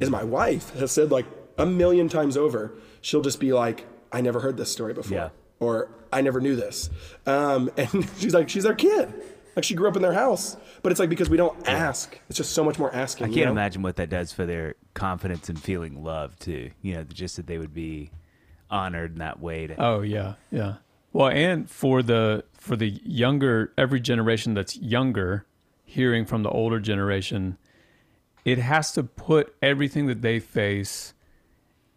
[0.00, 1.26] Is my wife has said like
[1.58, 5.28] a million times over, she'll just be like, "I never heard this story before," Yeah.
[5.60, 6.90] or "I never knew this,"
[7.26, 9.12] um, and she's like, she's their kid,
[9.56, 10.56] like she grew up in their house.
[10.82, 13.26] But it's like because we don't ask, it's just so much more asking.
[13.26, 13.52] I can't know?
[13.52, 16.70] imagine what that does for their confidence and feeling loved too.
[16.82, 18.10] You know, just that they would be
[18.72, 19.68] honored in that way.
[19.68, 20.76] To, Oh yeah, yeah.
[21.12, 25.46] Well, and for the for the younger every generation that's younger,
[25.84, 27.58] hearing from the older generation,
[28.44, 31.14] it has to put everything that they face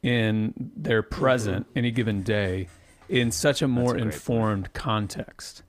[0.04, 2.68] in their present any given day
[3.10, 4.14] in such a more a great point.
[4.14, 5.64] informed context.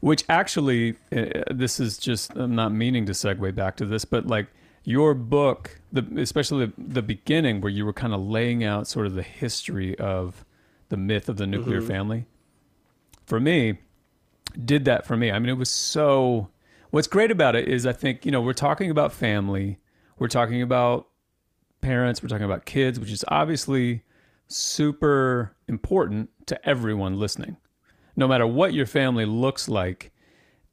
[0.00, 4.26] Which actually, uh, this is just I'm not meaning to segue back to this, but
[4.26, 4.46] like
[4.88, 9.04] your book, the especially the, the beginning where you were kind of laying out sort
[9.04, 10.46] of the history of
[10.88, 11.88] the myth of the nuclear mm-hmm.
[11.88, 12.26] family.
[13.26, 13.80] For me,
[14.64, 15.30] did that for me.
[15.30, 16.48] I mean, it was so.
[16.88, 19.78] What's great about it is I think you know we're talking about family,
[20.18, 21.08] we're talking about
[21.82, 24.04] parents, we're talking about kids, which is obviously
[24.46, 27.58] super important to everyone listening.
[28.16, 30.12] No matter what your family looks like,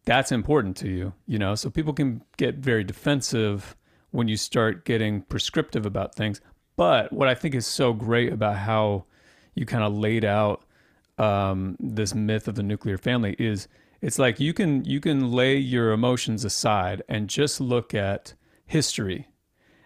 [0.05, 1.53] that's important to you, you know.
[1.55, 3.75] So people can get very defensive
[4.15, 6.41] when you start getting prescriptive about things.
[6.77, 9.05] But what I think is so great about how
[9.53, 10.63] you kind of laid out
[11.17, 13.67] um, this myth of the nuclear family is
[14.01, 18.33] it's like you can you can lay your emotions aside and just look at
[18.65, 19.27] history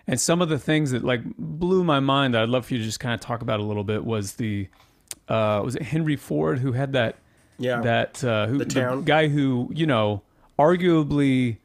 [0.07, 2.79] and some of the things that like blew my mind that I'd love for you
[2.79, 4.67] to just kind of talk about a little bit was the
[5.27, 7.17] uh, was it Henry Ford who had that
[7.59, 7.81] Yeah.
[7.81, 9.03] that uh, who The town.
[9.03, 10.23] guy who you know
[10.57, 11.57] arguably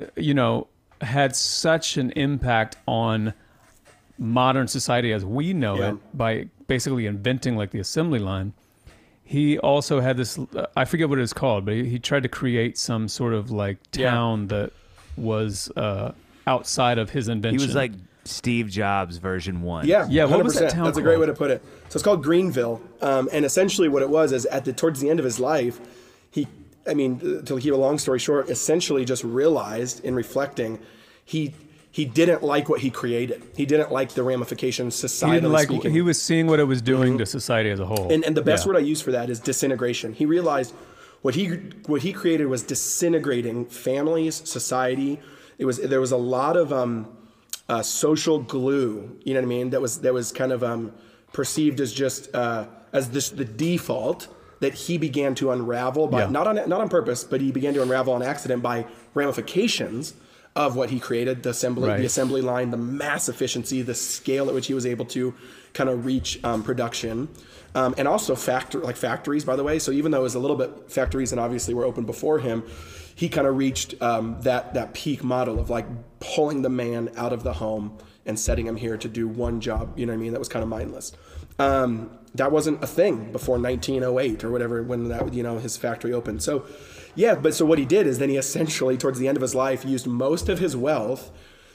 [0.00, 0.68] uh, you know
[1.00, 3.32] had such an impact on
[4.18, 5.90] modern society as we know Yeah.
[5.90, 8.52] it by basically inventing like the assembly line
[9.22, 10.38] he also had this
[10.76, 13.50] i forget what it was called but he, he tried to create some sort of
[13.50, 14.10] like Yeah.
[14.10, 14.72] town that
[15.16, 16.12] was uh,
[16.46, 17.58] outside of his invention.
[17.60, 17.92] he was like
[18.24, 19.86] Steve Jobs version one.
[19.86, 20.74] Yeah, Yeah, what was that 100%.
[20.74, 21.62] town That's a great way to put it.
[21.88, 25.08] So it's called Greenville, um, and essentially what it was is at the towards the
[25.10, 25.84] end of his life, he,
[26.88, 30.78] I mean, to keep a long story short, essentially just realized in reflecting,
[31.24, 31.54] he
[31.90, 33.42] he didn't like what he created.
[33.56, 35.34] He didn't like the ramifications society.
[35.36, 35.90] he didn't like speaking.
[35.90, 35.94] Mm-hmm.
[35.94, 38.42] he was seeing what it was doing to society as a whole And, and the
[38.42, 38.72] best Yeah.
[38.72, 40.12] word I use for that is disintegration.
[40.12, 40.74] He realized
[41.22, 41.46] what he
[41.86, 45.18] what he created was disintegrating families, society.
[45.58, 47.08] It was there was a lot of um,
[47.68, 49.16] uh, social glue.
[49.24, 49.70] You know what I mean?
[49.70, 50.92] That was that was kind of um,
[51.32, 54.28] perceived as just uh, as this the default
[54.60, 56.30] that he began to unravel by Yeah.
[56.30, 60.14] not on not on purpose, but he began to unravel on accident by ramifications
[60.56, 61.98] of what he created the assembly Right.
[62.00, 65.34] the assembly line the mass efficiency the scale at which he was able to
[65.74, 67.28] kind of reach um, production
[67.76, 70.38] um, and also factor like factories by the way so even though it was a
[70.40, 72.64] little bit factories and obviously were open before him
[73.14, 75.86] he kind of reached um, that that peak model of like
[76.18, 79.96] pulling the man out of the home and setting him here to do one job
[79.96, 81.12] you know what i mean that was kind of mindless
[81.60, 86.12] um, that wasn't a thing before 1908 or whatever when that you know his factory
[86.12, 86.64] opened so
[87.14, 89.54] yeah but so what he did is then he essentially towards the end of his
[89.54, 91.30] life used most of his wealth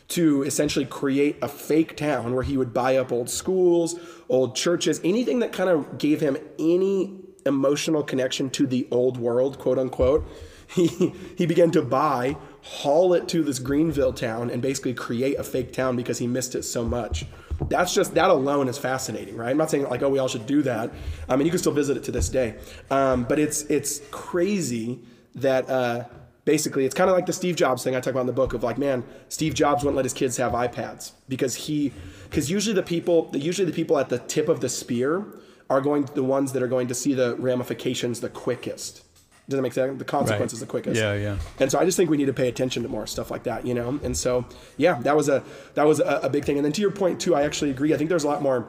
[0.10, 3.96] to essentially create a fake town where he would buy up old schools,
[4.30, 9.60] old churches, anything that kind of gave him any emotional connection to the old world,
[9.60, 10.26] quote unquote.
[10.74, 15.44] He, he began to buy, haul it to this Greenville town, and basically create a
[15.44, 17.28] fake town because he missed it so much.
[17.70, 19.50] That's just, that alone is fascinating, right?
[19.50, 20.92] I'm not saying like, oh, we all should do that.
[21.30, 22.56] I mean, you can still visit it to this day.
[22.92, 25.00] Um, but it's, it's crazy
[25.36, 26.06] that, uh,
[26.46, 28.54] basically it's kind of like the Steve Jobs thing I talk about in the book
[28.54, 31.94] of like, man, Steve Jobs wouldn't let his kids have iPads because he,
[32.30, 35.26] because usually the people, usually the people at the tip of the spear
[35.70, 39.04] are going the ones that are going to see the ramifications the quickest.
[39.50, 40.00] Does that make sense?
[40.00, 40.68] The consequences Right.
[40.68, 41.02] the quickest.
[41.02, 41.38] Yeah, yeah.
[41.60, 43.66] And so I just think we need to pay attention to more stuff like that,
[43.68, 44.00] you know.
[44.04, 44.46] And so
[44.78, 46.58] yeah, that was a that was a, a big thing.
[46.58, 47.94] And then to your point too, I actually agree.
[47.94, 48.68] I think there's a lot more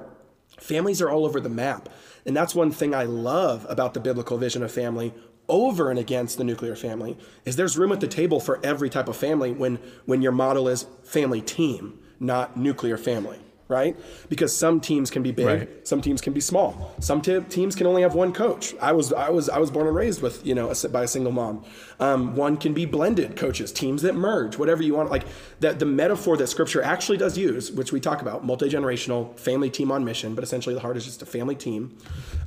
[0.61, 1.89] families are all over the map,
[2.27, 5.15] and that's one thing I love about the biblical vision of family
[5.49, 9.09] over and against the nuclear family is there's room at the table for every type
[9.09, 13.39] of family when when your model is family team, not nuclear family.
[13.67, 13.97] Right?
[14.29, 15.89] Because some teams can be big, Right.
[15.89, 16.95] some teams can be small.
[17.01, 18.75] Some te- teams can only have one coach.
[18.81, 21.09] I was I was I was born and raised with you know a, by a
[21.09, 21.65] single mom.
[21.99, 25.11] Um, one can be blended coaches, teams that merge, whatever you want.
[25.11, 25.25] Like
[25.61, 29.71] that the metaphor that Scripture actually does use, which we talk about, multi generational family
[29.71, 31.97] team on mission, but essentially the heart is just a family team.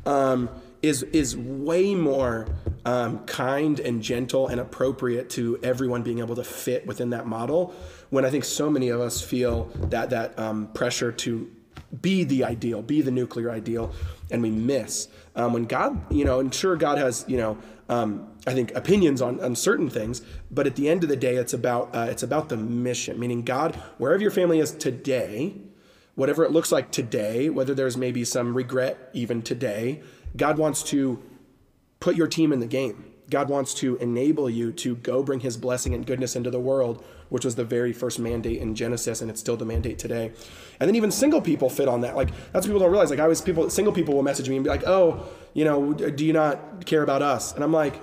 [0.06, 0.50] Um,
[0.84, 2.48] is is way more
[2.86, 7.74] um, kind and gentle and appropriate to everyone being able to fit within that model.
[8.10, 11.52] When I think so many of us feel that that um, pressure to
[12.02, 13.92] be the ideal, be the nuclear ideal,
[14.30, 15.08] and we miss.
[15.36, 17.58] Um, when God, you know, and sure, God has, you know,
[17.90, 21.36] um, I think opinions on, on certain things, but at the end of the day,
[21.36, 23.20] it's about uh, it's about the mission.
[23.20, 25.56] Meaning, God, wherever your family is today,
[26.16, 30.02] whatever it looks like today, whether there's maybe some regret even today,
[30.36, 31.22] God wants to
[32.00, 33.14] put your team in the game.
[33.30, 37.04] God wants to enable you to go bring his blessing and goodness into the world,
[37.30, 40.32] which was the very first mandate in Genesis, and it's still the mandate today.
[40.80, 42.16] And then even single people fit on that.
[42.16, 43.10] Like that's what people don't realize.
[43.10, 45.94] Like I always people single people will message me and be like, "Oh, you know,
[45.94, 48.00] do you not care about us?" And I'm like,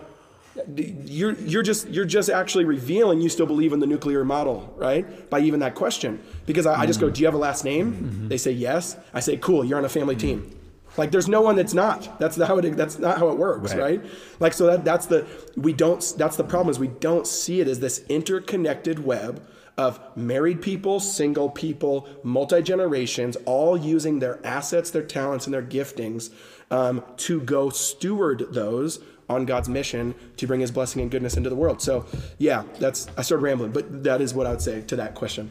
[0.77, 5.29] you're you're just you're just actually revealing you still believe in the nuclear model, right?
[5.31, 7.15] By even that question, because I, I just go, mm-hmm.
[7.15, 8.29] "Do you have a last name?" Mm-hmm.
[8.29, 8.97] They say yes.
[9.13, 10.43] I say, "Cool, you're on a family mm-hmm.
[10.43, 10.61] team."
[10.97, 12.19] Like there's no one that's not.
[12.19, 12.77] That's not how it.
[12.77, 14.01] That's not how it works, Right.
[14.01, 14.11] right?
[14.41, 15.27] Like so that that's the
[15.57, 16.15] we don't.
[16.17, 19.43] That's the problem is we don't see it as this interconnected web
[19.77, 25.63] of married people, single people, multi generations, all using their assets, their talents, and their
[25.63, 26.31] giftings
[26.71, 31.49] um, to go steward those on God's mission to bring His blessing and goodness into
[31.51, 31.83] the world.
[31.83, 32.07] So,
[32.39, 35.51] yeah, that's I started rambling, but that is what I would say to that question.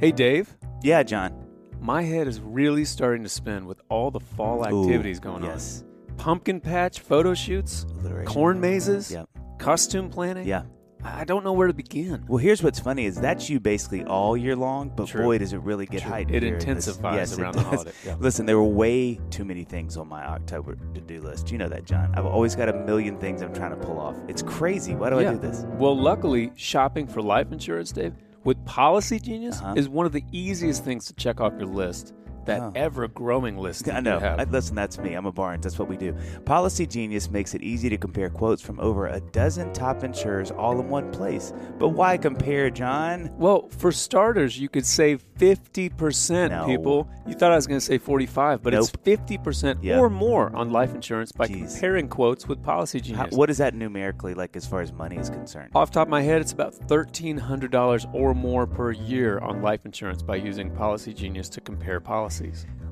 [0.00, 0.56] Hey, Dave.
[0.82, 1.39] Yeah, John.
[1.80, 5.82] My head is really starting to spin with all the fall Ooh, activities going yes.
[6.10, 6.16] on.
[6.16, 8.26] Pumpkin patch photo shoots, Alliteration.
[8.32, 9.28] corn mazes, Yep.
[9.58, 10.46] costume planning.
[10.46, 10.64] Yeah.
[11.02, 12.22] I don't know where to begin.
[12.28, 15.22] Well, here's what's funny is that's you basically all year long, but True.
[15.24, 16.10] boy, does it really get True.
[16.10, 16.36] heightened.
[16.36, 17.70] It intensifies yes, it around the does.
[17.70, 18.16] holiday, yeah.
[18.20, 21.50] Listen, there were way too many things on my October to-do list.
[21.50, 22.12] You know that, John.
[22.14, 24.14] I've always got a million things I'm trying to pull off.
[24.28, 24.94] It's crazy.
[24.94, 25.64] Why do I do this?
[25.78, 28.12] Well, luckily, shopping for life insurance, Dave,
[28.44, 29.74] with Policy Genius Uh-huh.
[29.76, 32.14] is one of the easiest things to check off your list.
[32.50, 32.72] That Oh.
[32.74, 33.84] ever-growing list.
[33.90, 34.18] That I know.
[34.18, 35.14] I, listen, that's me.
[35.14, 35.62] I'm a Barnes.
[35.62, 36.14] That's what we do.
[36.44, 40.78] Policy Genius makes it easy to compare quotes from over a dozen top insurers all
[40.80, 41.52] in one place.
[41.78, 43.30] But why compare, John?
[43.38, 46.66] Well, for starters, you could save 50%, No.
[46.66, 47.08] people.
[47.26, 49.98] You thought I was going to say 45, but it's 50% Yeah.
[49.98, 51.72] or more on life insurance by Jeez.
[51.72, 53.34] comparing quotes with Policy How, Genius.
[53.36, 55.70] what is that numerically like as far as money is concerned?
[55.74, 59.84] Off the top of my head, it's about $1,300 or more per year on life
[59.86, 62.39] insurance by using Policy Genius to compare policies.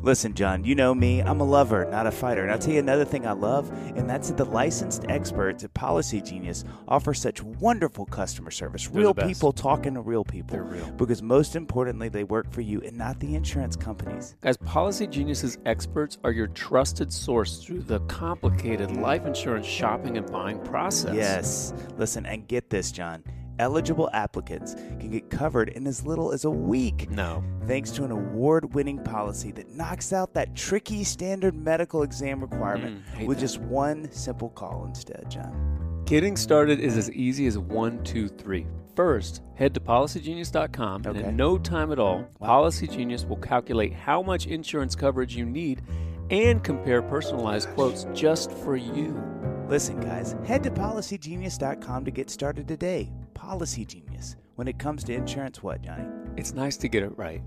[0.01, 1.21] Listen, John, you know me.
[1.21, 2.43] I'm a lover, not a fighter.
[2.43, 5.75] And I'll tell you another thing I love, and that's that the licensed experts at
[5.75, 8.87] Policy Genius offer such wonderful customer service.
[8.87, 10.57] They're real people talking to real people.
[10.57, 10.93] They're real.
[10.93, 14.37] Because most importantly, they work for you and not the insurance companies.
[14.41, 20.31] Guys, Policy Genius's experts are your trusted source through the complicated life insurance shopping and
[20.31, 21.15] buying process.
[21.15, 21.75] Yes.
[21.97, 23.25] Listen, and get this, John.
[23.59, 27.11] Eligible applicants can get covered in as little as a week.
[27.11, 27.42] No.
[27.66, 33.03] Thanks to an award winning policy that knocks out that tricky standard medical exam requirement
[33.16, 33.42] Mm, with that.
[33.42, 36.03] just one simple call instead, John.
[36.07, 38.66] Getting started is as easy as one, two, three.
[38.97, 44.23] First, head to policygenius.com, and in no time at all, Policy Genius will calculate how
[44.23, 45.83] much insurance coverage you need
[46.31, 49.12] and compare personalized quotes just for you.
[49.68, 53.12] Listen, guys, head to policygenius.com to get started today.
[53.35, 54.37] Policy Genius.
[54.57, 56.07] When it comes to insurance, what, Johnny?
[56.38, 57.42] It's nice to get it right.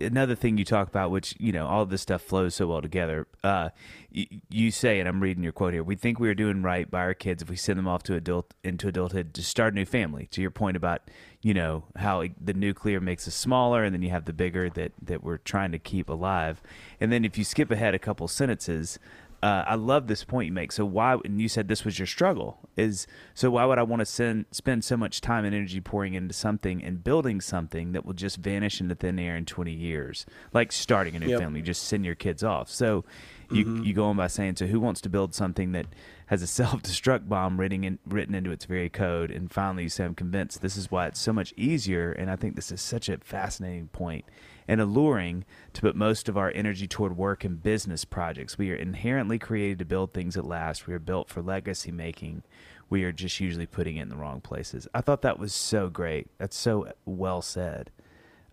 [0.00, 3.26] Another thing you talk about, which you know, all this stuff flows so well together.
[3.42, 3.70] Uh,
[4.10, 5.82] you, you say, and I'm reading your quote here.
[5.82, 8.14] We think we are doing right by our kids if we send them off to
[8.14, 10.26] adult into adulthood to start a new family.
[10.32, 11.02] To your point about
[11.42, 14.92] you know how the nuclear makes us smaller, and then you have the bigger that
[15.02, 16.62] that we're trying to keep alive.
[17.00, 18.98] And then if you skip ahead a couple sentences,
[19.42, 20.70] uh, I love this point you make.
[20.70, 21.16] So why?
[21.24, 22.58] And you said this was your struggle.
[22.76, 26.14] Is so why would I want to send spend so much time and energy pouring
[26.14, 30.26] into something and building something that will just vanish into thin air in 20 years?
[30.52, 31.40] Like starting a new Yep.
[31.40, 32.68] family, just send your kids off.
[32.70, 33.04] So
[33.50, 35.86] you you go on by saying, so who wants to build something that
[36.26, 39.30] has a self destruct bomb written in, written into its very code?
[39.30, 42.12] And finally, you say, I'm convinced this is why it's so much easier.
[42.12, 44.24] And I think this is such a fascinating point
[44.70, 48.56] and alluring to put most of our energy toward work and business projects.
[48.56, 50.86] We are inherently created to build things that last.
[50.86, 52.44] We are built for legacy making.
[52.88, 54.86] We are just usually putting it in the wrong places.
[54.94, 56.28] I thought that was so great.
[56.38, 57.90] That's so well said.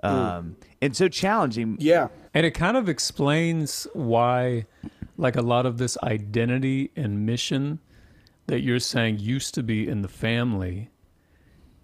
[0.01, 1.77] Um, and so challenging.
[1.79, 2.07] Yeah.
[2.33, 4.65] And it kind of explains why,
[5.17, 7.77] like, a lot of this identity and mission
[8.47, 10.89] that you're saying used to be in the family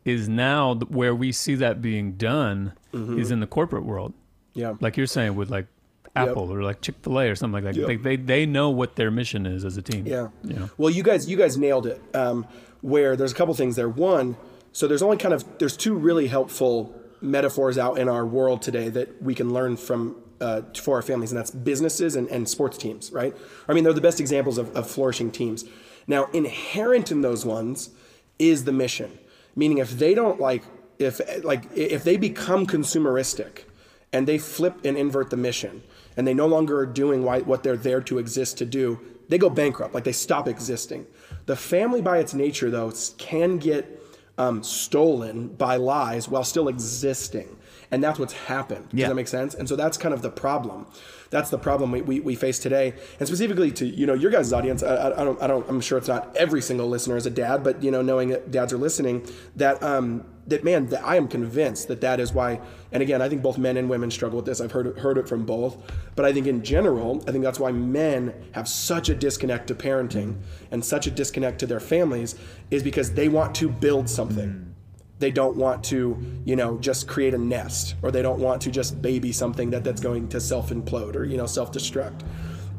[0.06, 4.14] is now where we see that being done is in the corporate world.
[4.54, 4.76] Yeah.
[4.80, 5.68] Like you're saying with like
[6.16, 7.80] Apple or like Chick fil A or something like that.
[7.80, 7.88] Yep.
[7.88, 10.06] They, they, they know what their mission is as a team.
[10.06, 10.30] Yeah.
[10.44, 10.70] You know?
[10.78, 12.02] Well, you guys, you guys nailed it.
[12.14, 12.48] Um,
[12.84, 13.90] where there's a couple things there.
[13.90, 14.36] One,
[14.72, 18.90] so there's only kind of there's two really helpful metaphors out in our world today
[18.90, 22.78] that we can learn from uh, for our families, and that's businesses and, and sports
[22.78, 23.36] teams, right?
[23.68, 25.64] I mean, they're the best examples of, of flourishing teams.
[26.06, 27.92] Now, inherent in those ones
[28.38, 29.18] is the mission,
[29.56, 30.64] meaning if they don't like
[31.00, 33.64] if like if they become consumeristic
[34.14, 35.84] and they flip and invert the mission
[36.16, 39.00] and they no longer are doing why, what they're there to exist to do
[39.30, 41.08] they go bankrupt like they stop existing.
[41.46, 44.00] The family by its nature though can get
[44.38, 47.58] um, stolen by lies while still existing
[47.90, 48.90] and that's what's happened.
[48.90, 49.08] Does Yeah.
[49.08, 49.54] that make sense?
[49.56, 50.88] And so that's kind of the problem.
[51.30, 54.52] That's the problem we, we, we face today and specifically to you know your guys'
[54.54, 57.26] audience I, I, I don't, I don't i'm sure it's not every single listener is
[57.26, 61.04] a dad but you know knowing that dads are listening that um that man that
[61.06, 62.60] i am convinced that that is why
[62.92, 64.60] and again i think both men and women struggle with this.
[64.60, 65.78] I've heard, heard it from both.
[66.16, 69.76] But i think in general i think that's why men have such a disconnect to
[69.76, 70.38] parenting
[70.72, 72.36] and such a disconnect to their families
[72.72, 74.50] is because they want to build something.
[74.50, 74.70] Hmm.
[75.20, 78.72] They don't want to you know just create a nest or they don't want to
[78.72, 82.22] just baby something that that's going to self implode or you know self destruct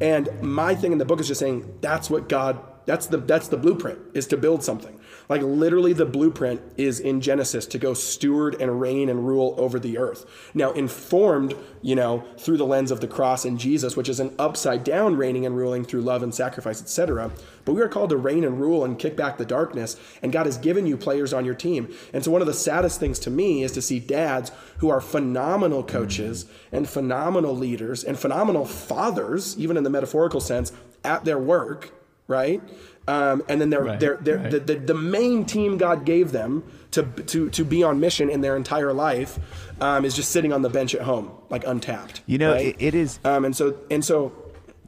[0.00, 3.48] and my thing in the book is just saying that's what god that's the that's
[3.48, 4.98] the blueprint is to build something
[5.28, 9.78] like literally the blueprint is in genesis to go steward and reign and rule over
[9.78, 10.26] the earth.
[10.54, 14.34] Now informed you know through the lens of the cross and jesus which is an
[14.38, 17.30] upside down reigning and ruling through love and sacrifice etc
[17.64, 20.46] but we are called to reign and rule and kick back the darkness and god
[20.46, 21.94] has given you players on your team.
[22.12, 25.00] And so one of the saddest things to me is to see dads who are
[25.00, 30.72] phenomenal coaches and phenomenal leaders and phenomenal fathers even in the metaphorical sense
[31.04, 31.92] at their work
[32.26, 32.62] right
[33.06, 34.50] um, and then they're, Right, they're, they're, right.
[34.50, 38.40] the, the, the main team god gave them to, to, to be on mission in
[38.40, 39.38] their entire life
[39.80, 42.66] um, is just sitting on the bench at home like untapped You know, right?
[42.66, 43.18] it, it is.
[43.24, 44.32] um, and so and so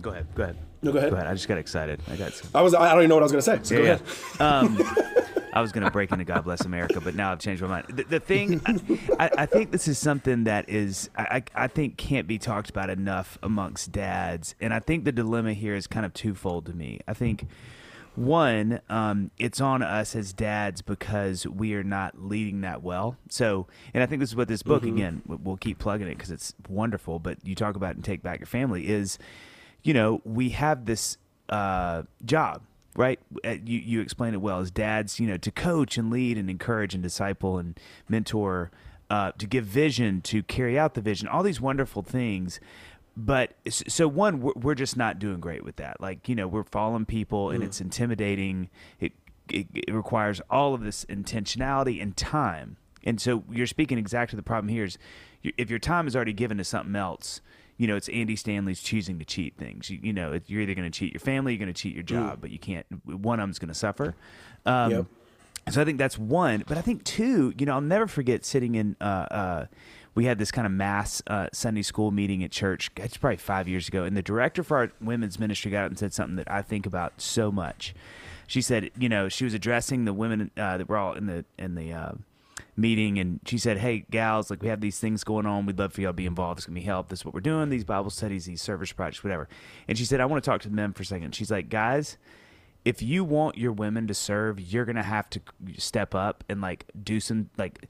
[0.01, 0.27] Go ahead.
[0.35, 0.57] Go ahead.
[0.83, 1.11] No, go ahead.
[1.11, 1.27] Go ahead.
[1.27, 2.01] I just got excited.
[2.09, 2.33] I got.
[2.35, 3.59] Some, I was I don't even know what I was gonna say.
[3.63, 3.99] So go Yeah,
[4.39, 4.41] ahead.
[4.41, 4.79] Um,
[5.53, 7.87] I was going to break into God Bless America, but now I've changed my mind.
[7.89, 8.61] The, the thing,
[9.19, 12.39] I, I, I think this is something that is, I, I I think can't be
[12.39, 14.55] talked about enough amongst dads.
[14.61, 17.01] And I think the dilemma here is kind of twofold to me.
[17.09, 17.47] I think,
[18.17, 23.17] one, um, it's on us as dads because we are not leading that well.
[23.29, 26.17] So, and I think this is what this book, again, we- we'll keep plugging it
[26.17, 29.19] because it's wonderful, but you talk about and take back your family is,
[29.83, 32.63] you know, we have this uh, job,
[32.97, 33.21] right?
[33.45, 36.51] Uh, You you explain it well as dads, you know, to coach and lead and
[36.51, 38.73] encourage and disciple and mentor,
[39.11, 42.59] uh, to give vision, to carry out the vision, all these wonderful things.
[43.17, 46.01] But so one, we're, just not doing great with that.
[46.01, 48.69] Like you know, we're following people and it's intimidating.
[49.01, 49.13] It,
[49.49, 52.77] it it requires all of this intentionality and time.
[53.05, 54.99] And so you're speaking exactly the problem here is
[55.43, 57.41] if your time is already given to something else,
[57.79, 59.89] you know, it's Andy Stanley's choosing to cheat things.
[59.89, 62.03] You, you know, you're either going to cheat your family, you're going to cheat your
[62.03, 62.85] job, but you can't.
[63.05, 64.15] One of them's going to suffer.
[64.67, 65.07] Um, Yep.
[65.71, 66.63] So I think that's one.
[66.67, 68.95] But I think two, you know, I'll never forget sitting in.
[69.01, 69.67] Uh, uh,
[70.17, 72.91] we had this kind of mass uh, Sunday school meeting at church.
[72.97, 75.99] It's probably five years ago, and the director for our women's ministry got up and
[75.99, 77.95] said something that I think about so much.
[78.49, 81.45] She said, you know, she was addressing the women uh, that were all in the
[81.59, 82.13] in the uh,
[82.77, 85.95] meeting and she said hey gals like we have these things going on we'd love
[85.95, 87.85] for y'all to be involved it's gonna be help this is what we're doing these
[87.85, 89.49] bible studies these service projects whatever
[89.89, 91.71] and she said i want to talk to the men for a second she's like
[91.71, 92.19] guys
[92.85, 95.41] if you want your women to serve you're gonna have to
[95.79, 97.89] step up and like do some like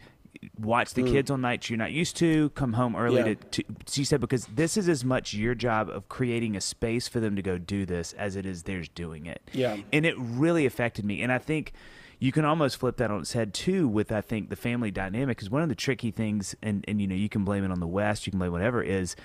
[0.59, 1.13] watch the hmm.
[1.13, 3.35] kids on nights you're not used to, come home early Yeah.
[3.35, 3.65] to, to.
[3.89, 7.37] She said because this is as much your job of creating a space for them
[7.37, 9.43] to go do this as it is theirs doing it.
[9.53, 9.77] Yeah.
[9.93, 11.73] and it really affected me, and I think.
[12.19, 15.43] You can almost flip that on its head too with I think the family dynamic
[15.43, 17.79] is one of the tricky things and, and you know you can blame it on
[17.79, 19.17] the West you can blame whatever is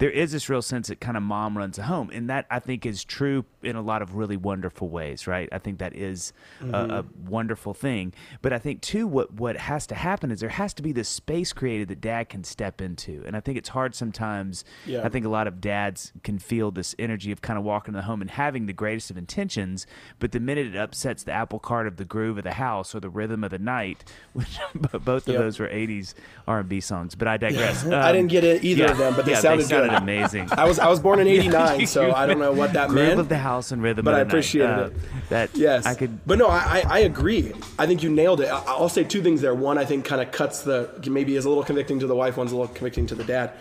[0.00, 2.58] there is this real sense that kind of mom runs a home and that I
[2.58, 6.32] think is true in a lot of really wonderful ways right I think that is
[6.60, 10.48] a, a wonderful thing but I think too what what has to happen is there
[10.48, 13.68] has to be this space created that dad can step into and I think it's
[13.68, 15.04] hard sometimes Yeah.
[15.04, 17.96] I think a lot of dads can feel this energy of kind of walking in
[17.96, 19.86] the home and having the greatest of intentions
[20.18, 23.00] but the minute it upsets the apple cart of the groove of the house or
[23.00, 24.58] the rhythm of the night which
[25.04, 25.42] both of Yep.
[25.42, 26.14] those were 80s
[26.48, 29.26] R&B songs but I digress I Um, didn't get it either yeah, of them, but
[29.26, 29.89] they yeah, sounded, they sounded good.
[29.96, 30.48] Amazing.
[30.52, 33.20] I was I was born in '89, so I don't know what that Groove meant.
[33.20, 34.92] of the house and rhythm, but I appreciated Uh, it.
[35.28, 36.24] That Yes, I could.
[36.26, 37.52] But no, I, I agree.
[37.78, 38.48] I think you nailed it.
[38.48, 39.54] I, I'll say two things there.
[39.54, 42.36] One, I think kind of cuts the maybe is a little convicting to the wife.
[42.36, 43.52] One's a little convicting to the dad.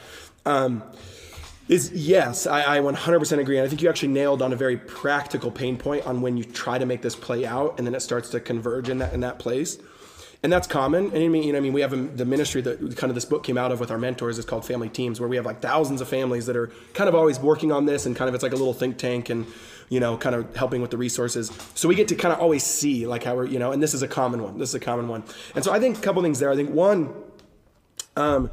[0.45, 0.83] Um,
[1.67, 4.75] is yes, I, I 100% agree, and I think you actually nailed on a very
[4.77, 7.99] practical pain point on when you try to make this play out, and then it
[7.99, 9.77] starts to converge in that in that place,
[10.41, 11.05] and that's common.
[11.05, 13.15] And I mean, you know, I mean, we have a, the ministry that kind of
[13.15, 15.45] this book came out of with our mentors is called Family Teams, where we have
[15.45, 18.35] like thousands of families that are kind of always working on this, and kind of
[18.35, 19.45] it's like a little think tank, and
[19.89, 21.51] you know, kind of helping with the resources.
[21.73, 23.93] So we get to kind of always see like how we're, you know, and this
[23.93, 24.57] is a common one.
[24.57, 25.23] This is a common one,
[25.55, 26.51] and so I think a couple things there.
[26.51, 27.13] I think one
[28.15, 28.51] um,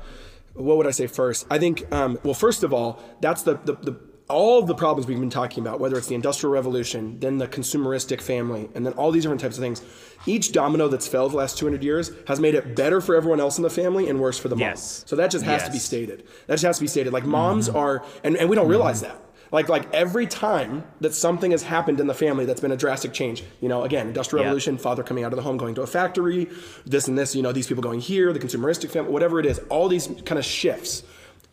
[0.55, 1.47] what would I say first?
[1.51, 3.93] I think, um, well, first of all, that's the, the, the
[4.29, 8.20] all the problems we've been talking about, whether it's the Industrial Revolution, then the consumeristic
[8.20, 9.83] family, and then all these different types of things.
[10.27, 13.57] Each domino that's fell the last 200 years has made it better for everyone else
[13.57, 14.61] in the family and worse for the mom.
[14.61, 15.05] Yes.
[15.07, 16.27] So that just has to be stated.
[16.49, 17.12] That just has to be stated.
[17.12, 17.77] Like moms mm-hmm.
[17.77, 19.22] are, and, and we don't realize that.
[19.53, 23.12] Like like every time that something has happened in the family that's been a drastic
[23.12, 24.49] change, you know, again, industrial Yeah.
[24.49, 26.49] revolution, father coming out of the home, going to a factory,
[26.85, 29.61] this and this, you know, these people going here, the consumeristic family, whatever it is,
[29.68, 31.05] all these kind of shifts.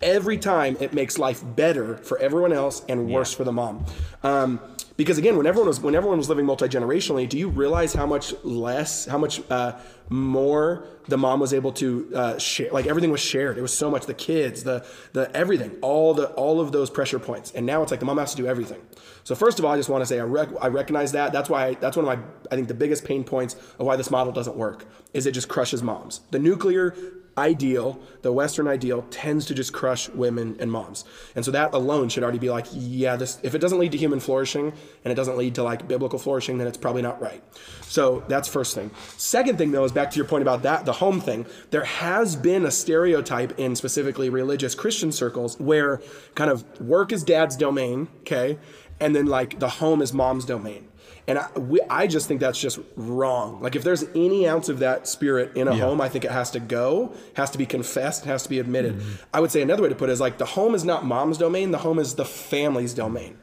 [0.03, 3.85] Every time it makes life better for everyone else and worse for the mom.
[4.21, 4.59] Um,
[4.95, 8.05] because again, when everyone was when everyone was living multi generationally, do you realize how
[8.05, 9.73] much less, how much uh,
[10.09, 12.69] more the mom was able to uh, share?
[12.71, 13.57] Like everything was shared.
[13.57, 17.17] It was so much the kids, the the everything, all the all of those pressure
[17.17, 17.51] points.
[17.55, 18.81] And now it's like the mom has to do everything.
[19.23, 21.33] So first of all, I just want to say I, rec- I recognize that.
[21.33, 24.11] That's why that's one of my I think the biggest pain points of why this
[24.11, 26.21] model doesn't work is it just crushes moms.
[26.29, 26.95] The nuclear
[27.37, 31.05] ideal, the Western ideal, tends to just crush women and moms.
[31.35, 33.97] And so that alone should already be like, yeah, this if it doesn't lead to
[33.97, 34.73] human flourishing
[35.03, 37.43] and it doesn't lead to like biblical flourishing, then it's probably not right.
[37.81, 38.91] So that's first thing.
[39.17, 41.45] Second thing though is back to your point about that, the home thing.
[41.71, 46.01] There has been a stereotype in specifically religious Christian circles where
[46.35, 48.57] kind of work is dad's domain, okay?
[48.99, 50.87] And then like the home is mom's domain.
[51.27, 53.61] And I, we, I just think that's just wrong.
[53.61, 56.51] Like, if there's any ounce of that spirit in a home, I think it has
[56.51, 59.01] to go, has to be confessed, has to be admitted.
[59.33, 61.37] I would say another way to put it is like the home is not mom's
[61.37, 63.37] domain, the home is the family's domain.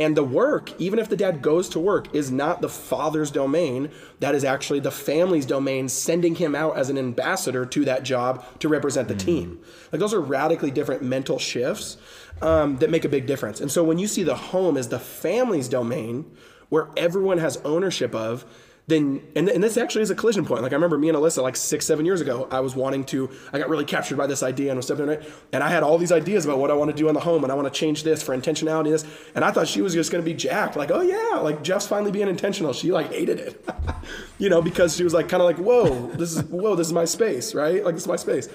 [0.00, 3.90] And the work, even if the dad goes to work, is not the father's domain.
[4.20, 8.44] That is actually the family's domain, sending him out as an ambassador to that job
[8.60, 9.60] to represent the team.
[9.90, 11.96] Like, those are radically different mental shifts
[12.40, 13.60] um, that make a big difference.
[13.60, 16.30] And so, when you see the home as the family's domain,
[16.68, 18.44] where everyone has ownership of,
[18.88, 20.62] then and, and this actually is a collision point.
[20.62, 23.30] Like I remember me and Alyssa like six, seven years ago, I was wanting to,
[23.52, 25.30] I got really captured by this idea and was stepping in it.
[25.52, 27.42] And I had all these ideas about what I want to do in the home
[27.44, 29.04] and I want to change this for intentionality, this.
[29.34, 30.74] And I thought she was just gonna be jacked.
[30.74, 32.72] Like, oh yeah, like Jeff's finally being intentional.
[32.72, 33.68] She like hated it.
[34.38, 36.92] you know, because she was like kind of like, whoa, this is whoa, this is
[36.94, 37.84] my space, right?
[37.84, 38.48] Like this is my space.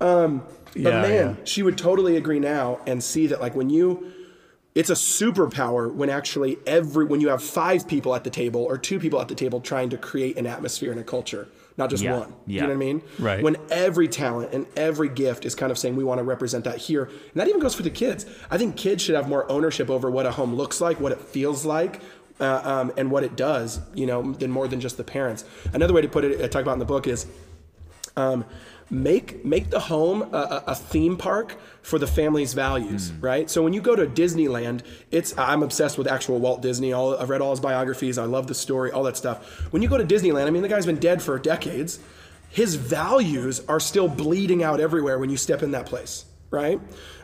[0.00, 0.44] Um,
[0.74, 1.44] but Yeah, man, yeah.
[1.44, 4.12] she would totally agree now and see that like when you
[4.74, 8.78] it's a superpower when actually every when you have five people at the table or
[8.78, 11.46] two people at the table trying to create an atmosphere and a culture
[11.78, 12.34] not just Yeah, one.
[12.46, 12.54] Yeah.
[12.54, 13.02] you know what i mean?
[13.18, 13.42] Right.
[13.42, 16.78] when every talent and every gift is kind of saying we want to represent that
[16.78, 18.26] here and that even goes for the kids.
[18.50, 21.20] I think kids should have more ownership over what a home looks like what it
[21.20, 22.00] feels like
[22.40, 25.44] uh, um, and what it does you know than more than just the parents.
[25.72, 27.26] Another way to put it i talk about in the book is
[28.16, 28.44] um,
[28.92, 33.48] make make the home a, a theme park for the family's values, right?
[33.48, 36.92] So when you go to Disneyland, it's I'm obsessed with actual Walt Disney.
[36.92, 38.18] All I've read all his biographies.
[38.18, 39.72] I love the story, all that stuff.
[39.72, 41.98] When you go to Disneyland, I mean, the guy's been dead for decades.
[42.50, 46.78] His values are still bleeding out everywhere when you step in that place, right?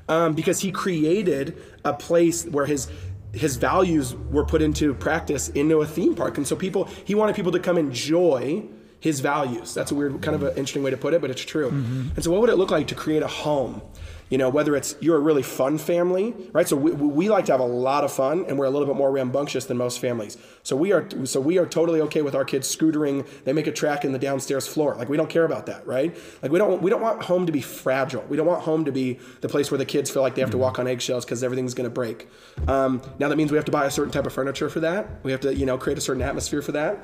[0.08, 2.88] Um, because he created a place where his
[3.34, 7.36] his values were put into practice into a theme park, and so people he wanted
[7.36, 8.66] people to come enjoy
[9.00, 9.74] his values.
[9.74, 11.68] That's a weird, kind of an interesting way to put it, but it's true.
[12.16, 13.80] And so, what would it look like to create a home?
[14.30, 16.68] You know, whether it's you're a really fun family, right?
[16.68, 18.94] So we, we like to have a lot of fun, and we're a little bit
[18.94, 20.36] more rambunctious than most families.
[20.62, 23.26] So we are so we are totally okay with our kids scootering.
[23.44, 24.96] They make a track in the downstairs floor.
[24.96, 26.14] Like we don't care about that, right?
[26.42, 28.22] Like we don't we don't want home to be fragile.
[28.28, 30.50] We don't want home to be the place where the kids feel like they have
[30.50, 32.28] to walk on eggshells because everything's going to break.
[32.66, 35.08] Um, now that means we have to buy a certain type of furniture for that.
[35.22, 36.98] We have to you know create a certain atmosphere for that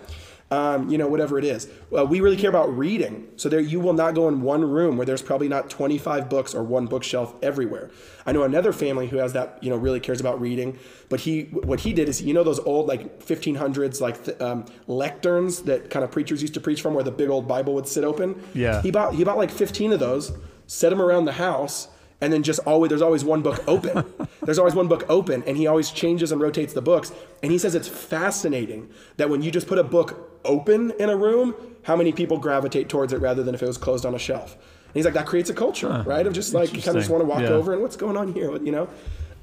[0.55, 1.69] um, you know, whatever it is.
[1.97, 3.27] Uh, we really care about reading.
[3.37, 6.55] So there, you will not go in one room where there's probably not 25 books
[6.55, 7.91] or one bookshelf everywhere.
[8.25, 10.79] I know another family who has that, you know, really cares about reading.
[11.09, 15.65] But he, what he did is, you know, those old like 1500s like um, lecterns
[15.65, 18.05] that kind of preachers used to preach from, where the big old Bible would sit
[18.05, 18.41] open.
[18.55, 18.81] Yeah.
[18.81, 20.33] He bought he bought like 15 of those,
[20.69, 21.89] set them around the house
[22.21, 24.05] and then just always there's always one book open
[24.43, 27.13] there's always one book open and he always changes and rotates the books
[27.43, 31.17] and he says it's fascinating that when you just put a book open in a
[31.17, 34.19] room how many people gravitate towards it rather than if it was closed on a
[34.19, 36.97] shelf and he's like that creates a culture huh, right of just like you kind
[36.97, 37.49] of just want to walk yeah.
[37.49, 38.89] over and what's going on here you know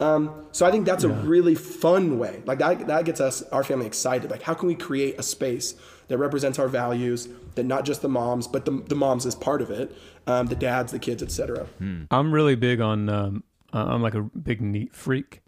[0.02, 1.12] um, so I think that's yeah.
[1.12, 2.42] a really fun way.
[2.46, 4.32] Like that, that gets us, our family excited.
[4.32, 5.76] Like how can we create a space
[6.12, 9.62] that represents our values, that not just the moms, but the, the moms is part
[9.62, 9.96] of it,
[10.28, 11.66] um, the dads, the kids, etc.
[11.78, 12.04] Hmm.
[12.12, 15.42] I'm really big on, um, I'm like a big neat freak.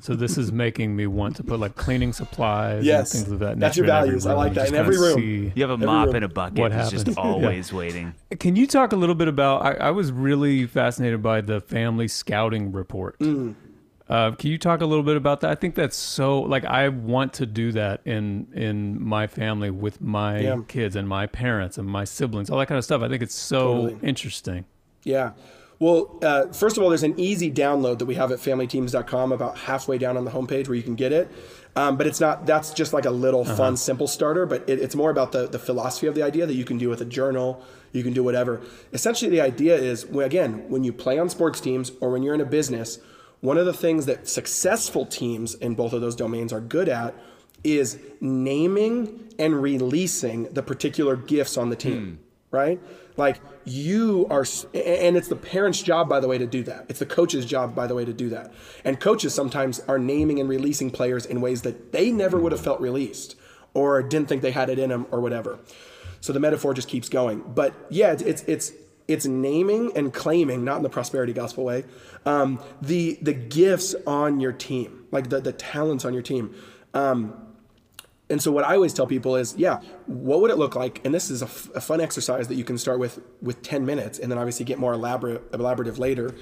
[0.00, 3.40] so this is making me want to put like cleaning supplies yes, and things of
[3.40, 3.60] that nature.
[3.60, 4.24] That's your values.
[4.24, 4.68] I like that.
[4.68, 5.52] In every room.
[5.56, 6.60] You have a mop and a bucket.
[6.60, 7.02] What happens.
[7.02, 7.76] just always yeah.
[7.76, 8.14] waiting.
[8.38, 12.06] Can you talk a little bit about I, I, was really fascinated by the family
[12.06, 13.18] scouting report.
[13.18, 13.56] Mm.
[14.08, 15.50] Uh, can you talk a little bit about that?
[15.50, 20.00] I think that's so like I want to do that in in my family with
[20.00, 20.60] my yeah.
[20.68, 23.02] kids and my parents and my siblings, all that kind of stuff.
[23.02, 24.08] I think it's so totally.
[24.08, 24.64] interesting.
[25.02, 25.32] Yeah.
[25.78, 29.58] Well, uh, first of all, there's an easy download that we have at familyteams.com about
[29.58, 31.30] halfway down on the homepage where you can get it.
[31.74, 33.54] Um, but it's not, that's just like a little uh-huh.
[33.54, 36.54] fun, simple starter, but it, it's more about the, the philosophy of the idea that
[36.54, 38.62] you can do with a journal, you can do whatever.
[38.94, 42.40] Essentially, the idea is, again, when you play on sports teams or when you're in
[42.40, 42.98] a business,
[43.40, 47.14] one of the things that successful teams in both of those domains are good at
[47.62, 52.18] is naming and releasing the particular gifts on the team,
[52.50, 52.56] hmm.
[52.56, 52.80] right?
[53.16, 56.86] Like you are, and it's the parent's job, by the way, to do that.
[56.88, 58.52] It's the coach's job, by the way, to do that.
[58.84, 62.60] And coaches sometimes are naming and releasing players in ways that they never would have
[62.60, 63.36] felt released
[63.74, 65.58] or didn't think they had it in them or whatever.
[66.20, 67.42] So the metaphor just keeps going.
[67.46, 68.72] But yeah, it's, it's, it's
[69.08, 71.84] it's naming and claiming, not in the prosperity gospel way,
[72.24, 76.54] um, the the gifts on your team, like the the talents on your team.
[76.94, 77.34] Um,
[78.28, 81.00] and so what I always tell people is, yeah, what would it look like?
[81.04, 83.86] And this is a, f- a fun exercise that you can start with with 10
[83.86, 86.34] minutes, and then obviously get more elaborate elaborative later.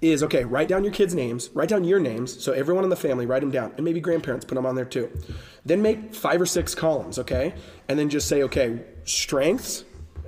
[0.00, 0.44] Is okay.
[0.44, 1.50] Write down your kids' names.
[1.54, 2.42] Write down your names.
[2.42, 4.84] So everyone in the family, write them down, and maybe grandparents put them on there
[4.84, 5.10] too.
[5.64, 7.54] Then make five or six columns, okay,
[7.88, 9.84] and then just say, okay, strengths,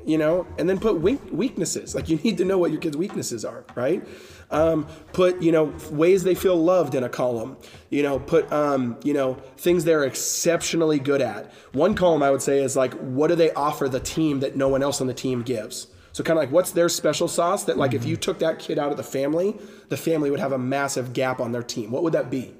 [0.07, 1.95] you know, and then put weaknesses.
[1.95, 4.07] Like you need to know what your kids' weaknesses are, right?
[4.51, 7.57] Um, put you know ways they feel loved in a column.
[7.91, 11.53] You know, put um, you know things they're exceptionally good at.
[11.73, 14.69] One column I would say is like, what do they offer the team that no
[14.69, 15.89] one else on the team gives?
[16.13, 17.99] So kind of like, what's their special sauce that like mm-hmm.
[17.99, 19.57] if you took that kid out of the family,
[19.89, 21.91] the family would have a massive gap on their team.
[21.91, 22.55] What would that be?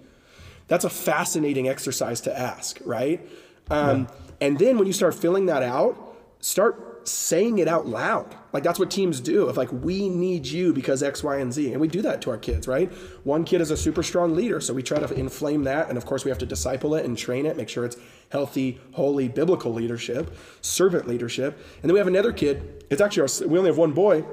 [0.69, 3.27] That's a fascinating exercise to ask, right?
[3.71, 4.07] Um, yeah.
[4.41, 5.97] And then when you start filling that out,
[6.41, 8.35] start saying it out loud.
[8.53, 9.49] Like that's what teams do.
[9.49, 12.31] If like we need you because X, Y, and Z, and we do that to
[12.31, 12.91] our kids, right?
[13.25, 16.07] One kid is a super strong leader, so we try to inflame that, and of
[16.07, 17.97] course we have to disciple it and train it, make sure it's
[18.31, 21.57] healthy, holy, biblical leadership, servant leadership.
[21.83, 22.85] And then we have another kid.
[22.91, 24.25] It's actually our, we only have one boy,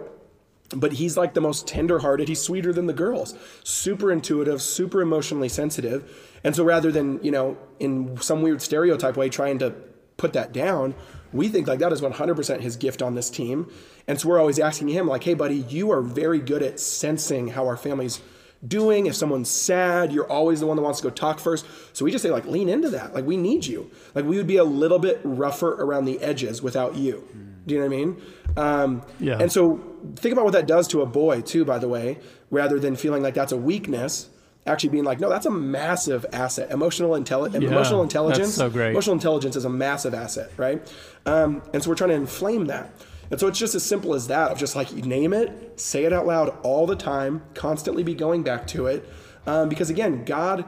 [0.75, 2.27] but he's like the most tenderhearted.
[2.27, 3.35] He's sweeter than the girls.
[3.63, 6.39] Super intuitive, super emotionally sensitive.
[6.43, 9.71] And so rather than, you know, in some weird stereotype way trying to
[10.17, 10.95] put that down,
[11.33, 13.71] we think like that is 100% his gift on this team.
[14.07, 17.49] And so we're always asking him, like, hey, buddy, you are very good at sensing
[17.49, 18.21] how our family's
[18.65, 19.07] doing.
[19.07, 21.65] If someone's sad, you're always the one that wants to go talk first.
[21.93, 23.13] So we just say, like, lean into that.
[23.13, 23.89] Like, we need you.
[24.13, 27.27] Like, we would be a little bit rougher around the edges without you.
[27.65, 28.21] Do you know what I mean?
[28.57, 29.37] Um, yeah.
[29.39, 29.81] And so
[30.15, 32.19] think about what that does to a boy, too, by the way,
[32.51, 34.29] rather than feeling like that's a weakness
[34.65, 36.71] actually being like, no, that's a massive asset.
[36.71, 38.55] Emotional, intelli- yeah, emotional intelligence.
[38.55, 38.91] so great.
[38.91, 40.81] Emotional intelligence is a massive asset, right?
[41.25, 42.91] Um, and so we're trying to inflame that.
[43.31, 46.05] And so it's just as simple as that of just like you name it, say
[46.05, 49.09] it out loud all the time, constantly be going back to it.
[49.47, 50.65] Um, because again, God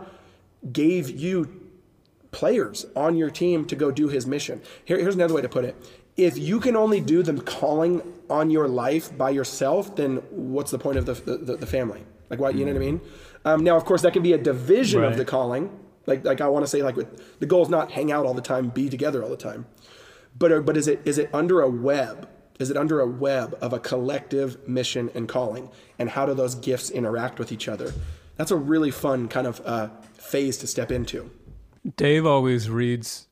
[0.71, 1.61] gave you
[2.31, 4.61] players on your team to go do his mission.
[4.83, 5.75] Here, here's another way to put it.
[6.17, 10.79] If you can only do the calling on your life by yourself, then what's the
[10.79, 12.03] point of the, the, the family?
[12.29, 13.01] Like, why, you know what I mean?
[13.45, 15.11] Um, now, of course, that can be a division right.
[15.11, 15.69] of the calling.
[16.07, 16.95] Like, like I want to say, like
[17.39, 19.65] the goal is not hang out all the time, be together all the time,
[20.37, 22.27] but uh, but is it is it under a web?
[22.59, 25.69] Is it under a web of a collective mission and calling?
[25.99, 27.93] And how do those gifts interact with each other?
[28.37, 31.29] That's a really fun kind of uh, phase to step into.
[31.97, 33.27] Dave always reads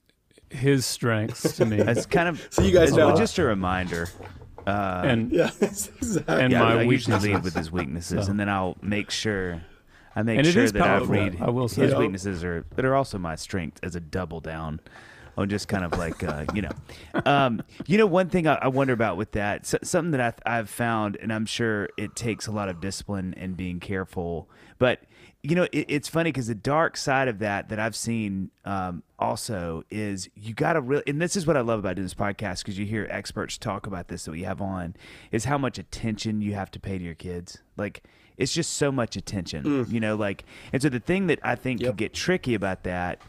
[0.50, 1.78] his strengths to me.
[1.88, 3.16] It's kind of So you guys it's know.
[3.16, 4.10] just a reminder.
[4.66, 6.24] and Yeah, exactly.
[6.44, 8.32] and Yeah, my I usually lead with his weaknesses, So.
[8.32, 9.62] and then I'll make sure
[10.16, 11.84] I make And sure that I read I will say.
[11.84, 14.80] his weaknesses are that are also my strength as a double down.
[15.36, 16.70] on just kind of like uh, you know,
[17.26, 20.36] um, you know, one thing I, I wonder about with that, so, something that I've,
[20.46, 24.48] I've found, and I'm sure it takes a lot of discipline and being careful,
[24.78, 25.00] but
[25.42, 29.02] you know, it, it's funny because the dark side of that that I've seen um,
[29.20, 32.14] also is you got to really, and this is what I love about doing this
[32.14, 34.96] podcast because you hear experts talk about this that we have on,
[35.32, 37.58] is how much attention you have to pay to your kids.
[37.76, 38.04] Like
[38.38, 41.82] it's just so much attention, you know, like, and so the thing that I think
[41.82, 41.90] Yep.
[41.92, 43.22] could get tricky about that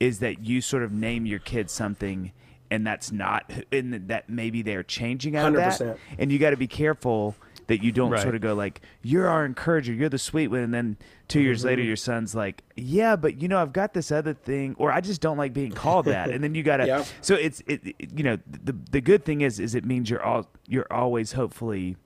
[0.00, 2.32] is that you sort of name your kid something
[2.70, 6.56] and that's not and that maybe they're changing out of that and you got to
[6.56, 7.36] be careful
[7.66, 8.22] that you don't Right.
[8.22, 10.96] sort of go like you're our encourager you're the sweet one and then
[11.28, 11.66] 2 years Mm-hmm.
[11.68, 15.00] later your son's like yeah but you know i've got this other thing or i
[15.02, 17.04] just don't like being called that and then you gotta Yeah.
[17.20, 20.22] so it's it, it- you know the the good thing is is it means you're
[20.24, 21.96] all you're always hopefully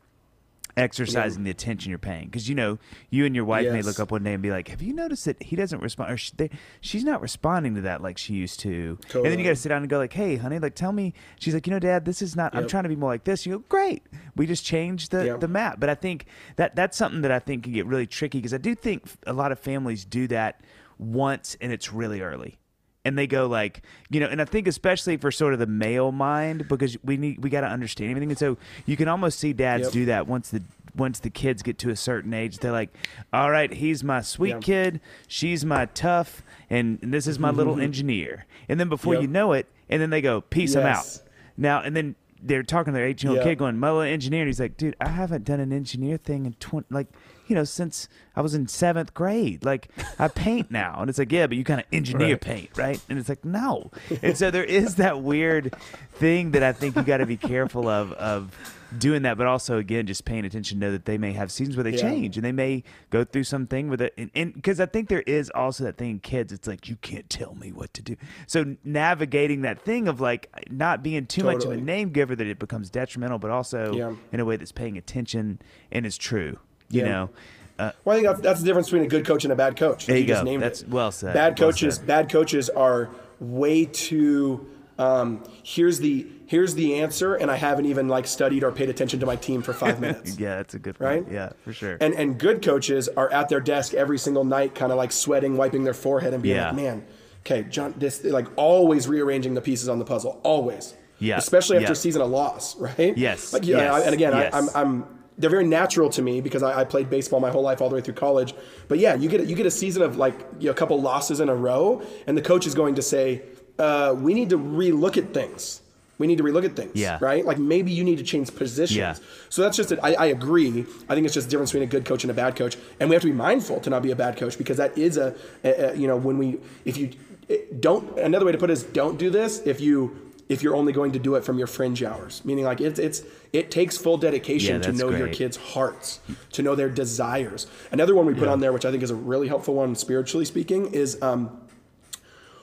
[0.77, 2.27] exercising the attention you're paying.
[2.27, 2.79] Because you know
[3.11, 5.25] you and your wife may look up one day and be like have you noticed
[5.25, 6.51] that he doesn't respond or she, they,
[6.81, 8.99] she's not responding to that like she used to?
[9.25, 11.15] And then you got to sit down and go like hey honey like tell me
[11.41, 13.47] she's like you know dad this is not i'm trying to be more like this.
[13.47, 14.03] You go great.
[14.37, 15.41] We just changed the, Yep.
[15.41, 15.81] the map.
[15.81, 18.59] But i think that that's something that i think can get really tricky because i
[18.59, 20.61] do think a lot of families do that
[20.99, 22.59] once and it's really early
[23.07, 26.11] and they go like you know and i think especially for sort of the male
[26.11, 28.31] mind because we need we got to understand everything.
[28.31, 29.93] And so you can almost see dads Yep.
[29.93, 30.63] do that once the
[30.97, 32.59] once the kids get to a certain age.
[32.59, 32.91] They're like
[33.33, 34.61] all right he's my sweet Yeah.
[34.61, 35.01] kid.
[35.29, 37.83] She's my tough and, and this is my little mm-hmm.
[37.83, 38.47] engineer.
[38.69, 39.23] And then before Yep.
[39.23, 41.23] you know it and then they go peace i'm out.
[41.57, 44.43] Now and then they're talking to their 18 year old kid going my little engineer
[44.43, 47.07] and he's like dude i haven't done an engineer thing in 20 like
[47.47, 49.65] you know since i was in seventh grade.
[49.65, 49.89] Like
[50.19, 50.99] i paint now.
[51.01, 52.41] And it's like yeah but you kind of engineer Right.
[52.41, 53.01] paint right?
[53.09, 53.91] And it's like no.
[54.23, 55.75] And so there is that weird
[56.15, 58.55] thing that i think you got to be careful of of
[58.97, 59.37] doing that.
[59.37, 61.91] But also again just paying attention to know that they may have seasons where they
[61.93, 62.03] Yeah.
[62.03, 64.15] change and they may go through something with it.
[64.35, 67.29] And because i think there is also that thing in kids it's like you can't
[67.29, 68.17] tell me what to do.
[68.47, 72.47] So navigating that thing of like not being too much of a name giver that
[72.47, 74.15] it becomes detrimental but also Yeah.
[74.33, 75.61] in a way that's paying attention
[75.93, 76.59] and is true
[76.91, 77.09] you Yeah.
[77.09, 77.31] know
[77.79, 80.07] uh, Well, I think that's, the difference between a good coach and a bad coach.
[80.07, 80.45] There you just go.
[80.51, 80.89] named That's it.
[80.89, 81.35] well said.
[81.35, 82.07] Bad Well coaches, said.
[82.07, 83.11] bad coaches are
[83.41, 84.67] way too.
[84.99, 89.21] Um, here's the here's the answer, and I haven't even like studied or paid attention
[89.21, 90.39] to my team for five minutes.
[90.39, 91.23] yeah that's a good Right?
[91.31, 94.91] yeah for sure And and good coaches are at their desk every single night, kind
[94.93, 96.69] of like sweating, wiping their forehead, and being Yeah.
[96.69, 97.05] like, "Man,
[97.45, 100.95] okay, John, this like always rearranging the pieces on the puzzle, always.
[101.19, 101.37] Yeah.
[101.37, 101.93] Especially after Yeah.
[101.93, 103.15] a season of loss, right?
[103.19, 103.53] Yes.
[103.53, 103.93] Like yeah, Yes.
[103.93, 104.55] I- and again, Yes.
[104.55, 105.05] I, I'm I'm
[105.39, 107.95] they're very natural to me because I, I played baseball my whole life all the
[107.97, 108.55] way through college.
[108.89, 111.41] But yeah, you get you get a season of like you know, a couple losses
[111.41, 113.43] in a row, and the coach is going to say,
[113.79, 115.83] uh, "We need to relook at things."
[116.19, 117.19] We need to relook at things, Yeah.
[117.21, 117.45] right?
[117.45, 118.97] Like maybe you need to change positions.
[118.97, 119.17] Yeah.
[119.51, 119.99] So that's just it.
[120.03, 120.87] I, I agree.
[121.11, 123.11] I think it's just the difference between a good coach and a bad coach, and
[123.11, 125.35] we have to be mindful to not be a bad coach because that is a,
[125.63, 126.57] a, a you know when we
[126.87, 127.11] if you
[127.51, 130.77] it- don't another way to put it is don't do this if you if you're
[130.77, 133.23] only going to do it from your fringe hours, meaning like it's it's
[133.53, 136.21] it takes full dedication Yeah, to know your kids' hearts,
[136.53, 137.67] to know their desires.
[137.91, 140.45] Another one we put on there, which I think is a really helpful one spiritually
[140.45, 141.61] speaking, is um,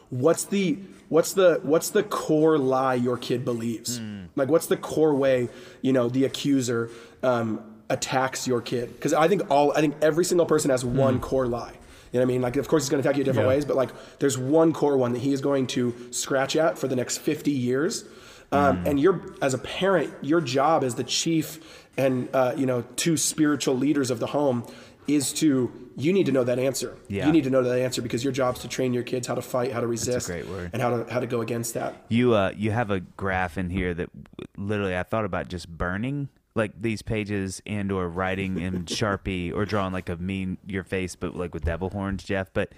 [0.10, 0.78] what's the
[1.10, 4.00] what's the what's the core lie your kid believes?
[4.36, 5.50] Like what's the core way
[5.82, 6.90] you know the accuser
[7.22, 8.94] um, attacks your kid?
[8.94, 11.74] Because i think all i think every single person has one core lie
[12.14, 13.56] you know what i mean like of course he's going to attack you different Yeah.
[13.56, 13.90] ways but like
[14.20, 17.52] there's one core one that he is going to scratch at for the next 50
[17.52, 18.06] years
[18.52, 22.84] um, and you're as a parent your job as the chief and uh, you know
[22.96, 24.64] two spiritual leaders of the home
[25.08, 27.26] is to you need to know that answer Yeah.
[27.26, 29.36] you need to know that answer because your job is to train your kids how
[29.36, 30.70] to fight how to resist great word.
[30.72, 33.70] and how to how to go against that You uh you have a graph in
[33.72, 34.10] here that
[34.58, 39.66] literally I thought about just burning like these pages and or writing in Sharpie or
[39.66, 42.54] drawing like a mean your face but like with devil horns, Jeff.
[42.54, 42.74] But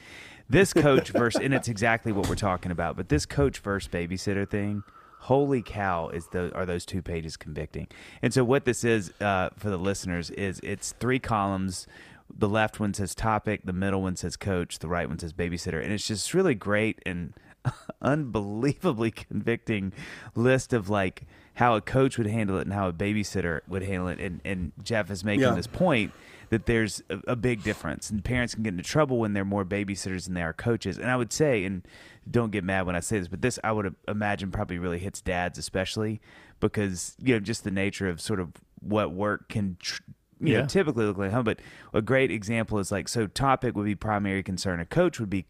[0.50, 2.96] this coach versus and it's exactly what we're talking about.
[2.96, 4.84] But this coach versus babysitter thing,
[5.22, 7.88] holy cow, is the are those two pages convicting?
[8.22, 11.88] And so what this is uh, for the listeners is it's three columns.
[12.36, 15.84] The left one says topic, the middle one says coach, the right one says babysitter,
[15.84, 17.34] and it's just really great and
[18.02, 19.94] unbelievably convicting
[20.36, 21.24] list of like
[21.56, 24.20] how a coach would handle it and how a babysitter would handle it.
[24.20, 25.54] And, and Jeff is making Yeah.
[25.56, 26.12] this point
[26.50, 29.66] that there's a, a big difference, and parents can get into trouble when they're more
[29.66, 30.98] babysitters than they are coaches.
[30.98, 31.82] And I would say, and
[32.30, 35.22] don't get mad when I say this, but this I would imagine probably really hits
[35.22, 36.22] dads especially
[36.60, 38.50] because you know just the nature of sort of
[38.82, 39.78] what work can.
[39.80, 40.02] Tr-
[40.42, 40.62] you Yeah.
[40.62, 41.60] know, typically look like home, but
[41.94, 43.26] a great example is like so.
[43.26, 44.82] Topic would be primary concern.
[44.82, 45.46] A coach would be,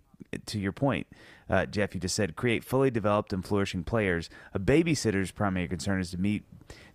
[0.46, 1.08] to your point,
[1.50, 1.94] uh, Jeff.
[1.94, 4.30] You just said create fully developed and flourishing players.
[4.54, 6.44] A babysitter's primary concern is to meet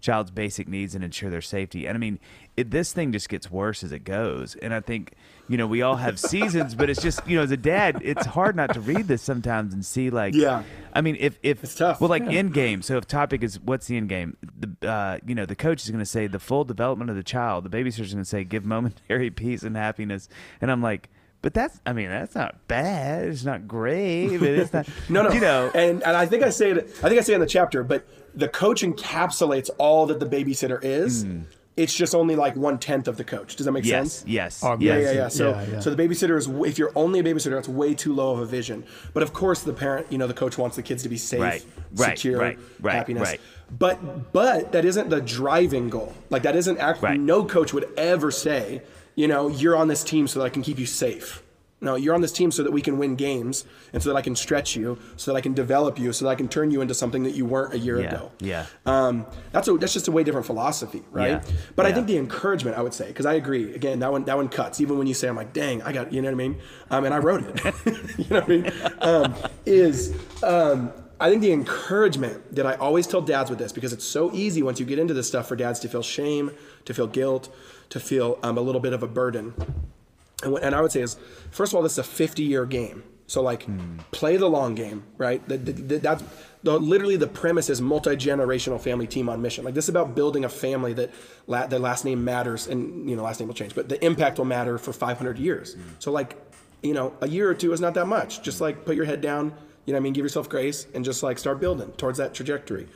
[0.01, 1.87] child's basic needs and ensure their safety.
[1.87, 2.19] And I mean,
[2.57, 4.57] it, this thing just gets worse as it goes.
[4.57, 5.15] And I think
[5.49, 8.27] you know we all have seasons, but it's just you know as a dad, it's
[8.27, 10.63] hard not to read this sometimes and see like Yeah.
[10.93, 12.01] I mean, if if It's tough.
[12.01, 12.83] Well, like end game.
[12.83, 15.91] So if topic is what's the end game, the uh, you know the coach is
[15.91, 17.65] going to say the full development of the child.
[17.65, 20.29] The babysitter's going to say give momentary peace and happiness.
[20.61, 21.09] And I'm like,
[21.43, 23.29] but that's I mean that's not bad.
[23.29, 24.87] It's not great, but it's not.
[25.09, 25.33] No, no.
[25.33, 25.71] You know.
[25.75, 26.79] and and I think I say it.
[27.03, 30.27] I think I say it in the chapter, but the coach encapsulates all that the
[30.27, 31.23] babysitter is.
[31.25, 31.41] Hmm.
[31.77, 33.57] It's just only like one tenth of the coach.
[33.57, 34.13] Does that make yes.
[34.13, 34.29] sense?
[34.29, 34.63] Yes.
[34.63, 35.03] Oh, Yeah, yes.
[35.03, 35.29] yeah, yeah.
[35.29, 35.81] So, Yeah, yeah.
[35.81, 38.45] so the babysitter is if you're only a babysitter, that's way too low of a
[38.45, 38.85] vision.
[39.15, 41.41] But of course, the parent, you know, the coach wants the kids to be safe,
[41.41, 41.65] Right,
[41.95, 43.23] right, secure, right, right, happiness.
[43.23, 43.41] right.
[43.71, 46.13] But but that isn't the driving goal.
[46.29, 47.11] Like that isn't actually.
[47.11, 47.21] Right.
[47.21, 48.83] No coach would ever say,
[49.21, 51.43] you know, you're on this team so that I can keep you safe.
[51.83, 53.65] No, you're on this team so that we can win games
[53.95, 56.31] and so that I can stretch you, so that I can develop you, so that
[56.31, 58.33] I can turn you into something that you weren't a year Yeah, ago.
[58.41, 58.67] yeah.
[58.85, 61.31] Um, that's a, that's just a way different philosophy, right?
[61.31, 61.43] Yeah,
[61.77, 63.75] But I think the encouragement, I would say, because I agree.
[63.75, 64.81] Again, that one that one cuts.
[64.83, 66.61] Even when you say, "I'm like, dang, I got," you know what I mean?
[66.91, 67.57] Um, and I wrote it.
[68.19, 68.73] you know what I mean?
[69.01, 73.93] Um, is um, I think the encouragement that I always tell dads with this, because
[73.95, 76.51] it's so easy once you get into this stuff for dads to feel shame,
[76.85, 77.55] to feel guilt,
[77.91, 79.55] to feel um, a little bit of a burden.
[80.43, 81.17] And, what, and I would say is,
[81.51, 83.03] first of all, this is a 50 year game.
[83.27, 83.99] So like, hmm.
[84.11, 85.47] play the long game, right?
[85.49, 86.25] The, the, the, that's
[86.65, 89.65] the, literally the premise is multi generational family team on mission.
[89.65, 91.13] Like this is about building a family that
[91.47, 94.39] la- their last name matters, and you know last name will change, but the impact
[94.39, 95.75] will matter for 500 years.
[95.75, 95.81] Hmm.
[96.01, 96.37] So like,
[96.83, 98.43] you know, a year or two is not that much.
[98.43, 98.65] Just hmm.
[98.65, 99.55] like put your head down,
[99.87, 102.35] you know, what I mean, give yourself grace, and just like start building towards that
[102.35, 102.89] trajectory.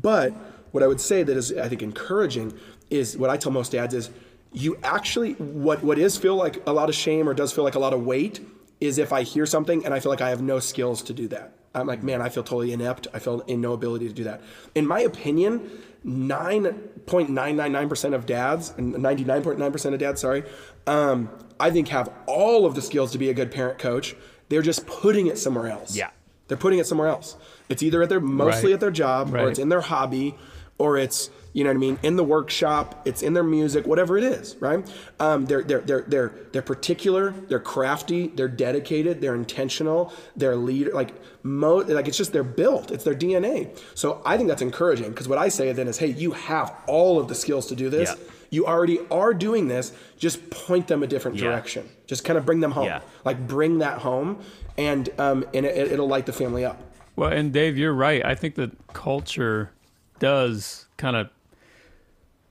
[0.00, 0.32] But
[0.70, 2.56] what I would say that is I think encouraging
[2.88, 4.10] is what I tell most dads is
[4.52, 7.74] you actually what what is feel like a lot of shame or does feel like
[7.74, 8.40] a lot of weight
[8.80, 11.28] is if I hear something and I feel like I have no skills to do
[11.28, 11.52] that.
[11.74, 13.06] I'm like, man, I feel totally inept.
[13.14, 14.42] I feel in no ability to do that.
[14.74, 15.70] In my opinion,
[16.04, 20.44] 9.999% of dads, and 99.9% of dads, sorry,
[20.86, 24.14] um, I think have all of the skills to be a good parent coach.
[24.48, 25.96] They're just putting it somewhere else.
[25.96, 26.10] Yeah.
[26.48, 27.36] They're putting it somewhere else.
[27.68, 28.74] It's either at their mostly Right.
[28.74, 30.34] at their job or it's in their hobby
[30.76, 33.02] or it's you know what I mean in the workshop.
[33.04, 34.88] It's in their music, whatever it is, right?
[35.20, 37.30] Um, they're they're they're they're they're particular.
[37.48, 38.28] They're crafty.
[38.28, 39.20] They're dedicated.
[39.20, 40.12] They're intentional.
[40.36, 40.92] They're leader.
[40.92, 42.90] Like mo like it's just they're built.
[42.90, 43.78] It's their DNA.
[43.94, 47.18] So I think that's encouraging because what I say then is, hey, you have all
[47.20, 48.08] of the skills to do this.
[48.10, 48.24] Yeah.
[48.50, 49.92] You already are doing this.
[50.18, 51.44] Just point them a different Yeah.
[51.44, 51.88] direction.
[52.06, 52.84] Just kind of bring them home.
[52.84, 53.00] Yeah.
[53.24, 54.40] Like bring that home,
[54.76, 56.80] and um, and it, it'll light the family up.
[57.16, 58.24] Well, and Dave, you're right.
[58.24, 59.70] I think that culture
[60.18, 61.28] does kind of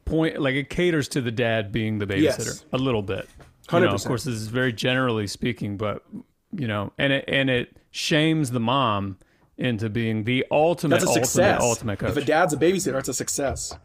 [0.05, 2.65] point like it caters to the dad being the babysitter Yes.
[2.73, 3.27] a little bit.
[3.71, 4.07] You know, of 100%.
[4.07, 6.03] course, this is very generally speaking, but
[6.51, 9.17] you know, and it and it shames the mom
[9.57, 11.61] into being the ultimate, That's a success.
[11.61, 12.09] ultimate coach.
[12.11, 13.77] If a dad's a babysitter, it's a success.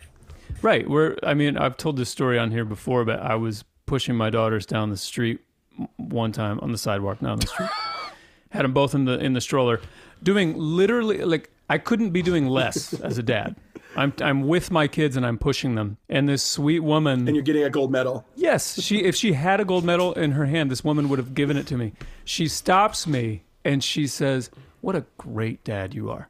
[0.62, 0.88] Right.
[0.88, 4.30] Where I mean, I've told this story on here before, but I was pushing my
[4.30, 5.40] daughters down the street
[5.96, 7.68] one time on the sidewalk, not on the street.
[8.50, 9.80] Had them both in the in the stroller,
[10.22, 13.56] doing literally like I couldn't be doing less as a dad.
[13.96, 17.26] I'm I'm with my kids and I'm pushing them, and this sweet woman.
[17.26, 18.26] And you're getting a gold medal.
[18.36, 21.34] Yes, she if she had a gold medal in her hand, this woman would have
[21.34, 21.92] given it to me.
[22.24, 26.28] She stops me and she says, "What a great dad you are."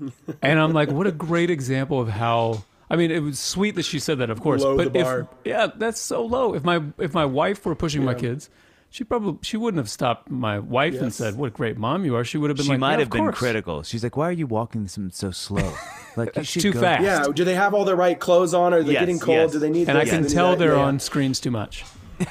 [0.42, 3.84] And I'm like, "What a great example of how." I mean, it was sweet that
[3.84, 4.62] she said that, of course.
[4.62, 6.54] Low but if yeah, that's so low.
[6.54, 8.50] If my if my wife were pushing my kids,
[8.92, 12.14] she probably she wouldn't have stopped my wife and said, "What a great mom you
[12.14, 13.82] are." She would have been like, She like, might "Yeah, have of been course." critical.
[13.82, 15.72] She's like, "Why are you walking some so slow?
[16.14, 17.02] Like you should too go- fast.
[17.02, 17.24] Yeah.
[17.34, 18.74] Do they have all the right clothes on?
[18.74, 19.34] Are they Yes, getting cold?
[19.38, 19.52] yes.
[19.52, 19.88] Do they need?
[19.88, 20.84] And I can Do tell they're Yeah, yeah.
[20.84, 21.84] on screens too much.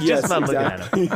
[0.00, 1.08] Yes, Just not exactly.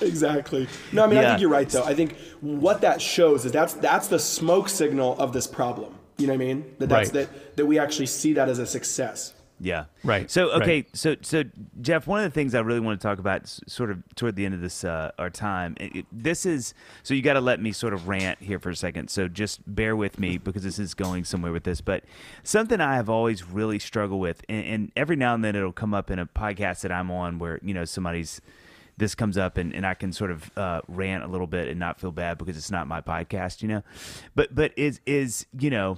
[0.00, 0.68] exactly.
[0.92, 1.84] No, I mean I think you're right though.
[1.84, 5.94] I think what that shows is that's that's the smoke signal of this problem.
[6.18, 6.64] You know what I mean?
[6.78, 7.28] That that's Right.
[7.28, 9.32] that that we actually see that as a success.
[9.64, 9.86] Yeah.
[10.04, 10.86] Right, So okay, right.
[10.96, 11.42] so so
[11.80, 14.44] Jeff, one of the things I really want to talk about, sort of toward the
[14.44, 17.60] end of this uh, our time, it, it- this is so you got to let
[17.62, 19.08] me sort of rant here for a second.
[19.08, 21.80] So just bear with me because this is going somewhere with this.
[21.80, 22.04] But
[22.42, 25.94] something I have always really struggled with, and, and every now and then it'll come
[25.94, 28.42] up in a podcast that I'm on where you know somebody's
[28.98, 31.80] this comes up and, and I can sort of uh, rant a little bit and
[31.80, 33.82] not feel bad because it's not my podcast, you know.
[34.34, 35.96] But but is is you know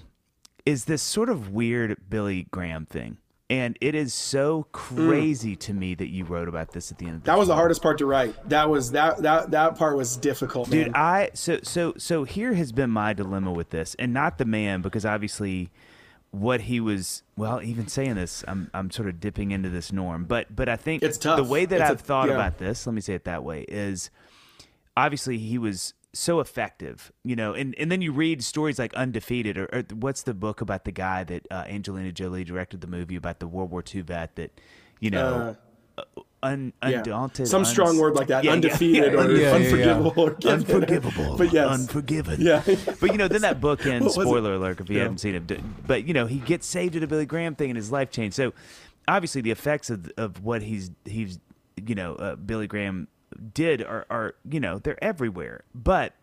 [0.65, 3.19] is this sort of weird Billy Graham thing.
[3.49, 4.73] And it is so mm.
[4.73, 7.49] crazy to me that you wrote about this at the end of the That was
[7.49, 8.49] the hardest part to write.
[8.49, 10.97] That was that that that part was difficult, Dude, man.
[10.97, 14.83] I so so so here has been my dilemma with this, and not the man
[14.83, 15.71] because obviously
[16.33, 20.25] what he was well even saying this i'm i'm sort of dipping into this norm
[20.25, 21.39] but but i think It's tough.
[21.39, 22.35] the way that It's a- i've thought yeah.
[22.35, 24.11] about this let me say it that way is
[24.97, 29.59] obviously he was so effective you know and and then you read stories like undefeated
[29.59, 33.17] or, or what's the book about the guy that uh, angelina jolie directed the movie
[33.17, 34.51] about the world war ii vet that
[35.01, 35.57] you know
[36.43, 36.99] un, Yeah.
[36.99, 41.53] undaunted Some uns- strong word like that, Yeah, undefeated yeah, or unforgivable or unforgivable, But
[41.53, 41.69] yes.
[41.71, 42.41] unforgiven.
[42.41, 42.63] Yeah.
[43.01, 44.05] but you know, then that book ends.
[44.17, 44.29] Was it?
[44.29, 45.87] Spoiler alert if you haven't seen it.
[45.87, 48.37] But you know, he gets saved at a Billy Graham thing, and his life changed.
[48.37, 48.53] So
[49.09, 51.39] obviously, the effects of of what he's he's
[51.85, 53.09] you know uh, Billy Graham
[53.55, 55.65] did are are you know they're everywhere.
[55.75, 56.15] But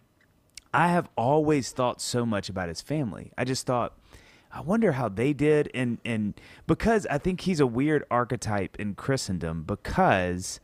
[0.73, 3.31] I have always thought so much about his family.
[3.37, 3.97] I just thought.
[4.55, 8.93] I wonder how they did, and and because I think he's a weird archetype in
[8.93, 10.59] Christendom because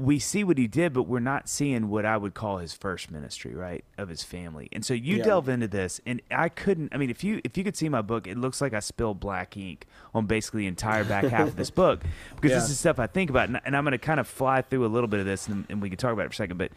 [0.00, 3.10] we see what he did, but we're not seeing what I would call his first
[3.10, 4.68] ministry, right, of his family.
[4.72, 5.24] And so you Yeah.
[5.24, 6.94] delve into this, and I couldn't.
[6.94, 9.20] I mean, if you if you could see my book, it looks like I spilled
[9.20, 12.02] black ink on basically the entire back half of this book
[12.40, 14.62] because this is stuff I think about, and, and I'm going to kind of fly
[14.62, 16.36] through a little bit of this, and, and we can talk about it for a
[16.36, 16.56] second.
[16.58, 16.72] But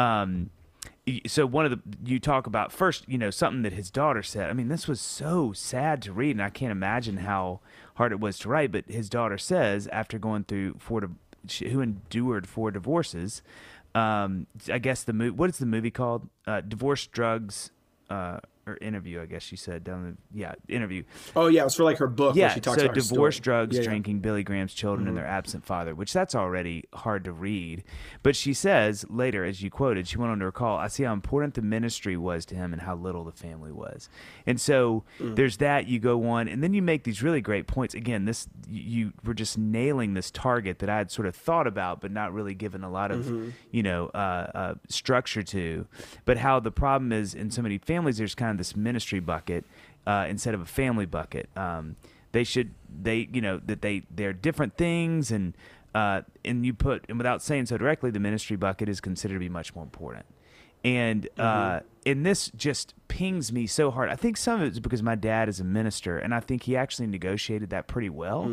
[0.00, 0.50] um,
[1.26, 4.48] so one of the you talk about first, you know, something that his daughter said.
[4.48, 7.60] I mean, this was so sad to read, and I can't imagine how
[7.94, 8.70] hard it was to write.
[8.70, 11.08] But his daughter says after going through four, she-
[11.70, 13.42] who endured four divorces.
[13.94, 15.30] Um, I guess the movie.
[15.30, 16.28] What is the movie called?
[16.46, 17.70] Uh, Divorce, drugs,
[18.08, 19.20] uh, or interview.
[19.20, 21.04] I guess she said down the yeah interview.
[21.34, 23.38] Oh yeah, it was for like her book where Yeah, she talks so about divorce,
[23.40, 23.88] drugs, Yeah, yeah.
[23.88, 27.84] drinking, Billy Graham's children, and their absent father, which that's already hard to read.
[28.22, 31.12] But she says later, as you quoted, she went on to recall, I see how
[31.12, 34.08] important the ministry was to him and how little the family was.
[34.46, 35.36] And so Mm.
[35.36, 37.94] there's that, you go on, and then you make these really great points.
[37.94, 41.66] Again, this you you were just nailing this target that I had sort of thought
[41.66, 43.50] about, but not really given a lot of, Mm-hmm.
[43.70, 45.86] you know, uh, uh, structure to.
[46.24, 49.64] But how the problem is in so many families, there's kind of this ministry bucket
[50.06, 51.48] uh, instead of a family bucket.
[51.56, 51.96] Um,
[52.32, 52.70] they should
[53.02, 55.54] they you know that they they're different things and
[55.94, 59.40] uh, and you put and without saying so directly, the ministry bucket is considered to
[59.40, 60.26] be much more important.
[60.84, 64.08] And uh, and this just pings me so hard.
[64.08, 66.76] I think some of it's because my dad is a minister, and I think he
[66.76, 68.44] actually negotiated that pretty well.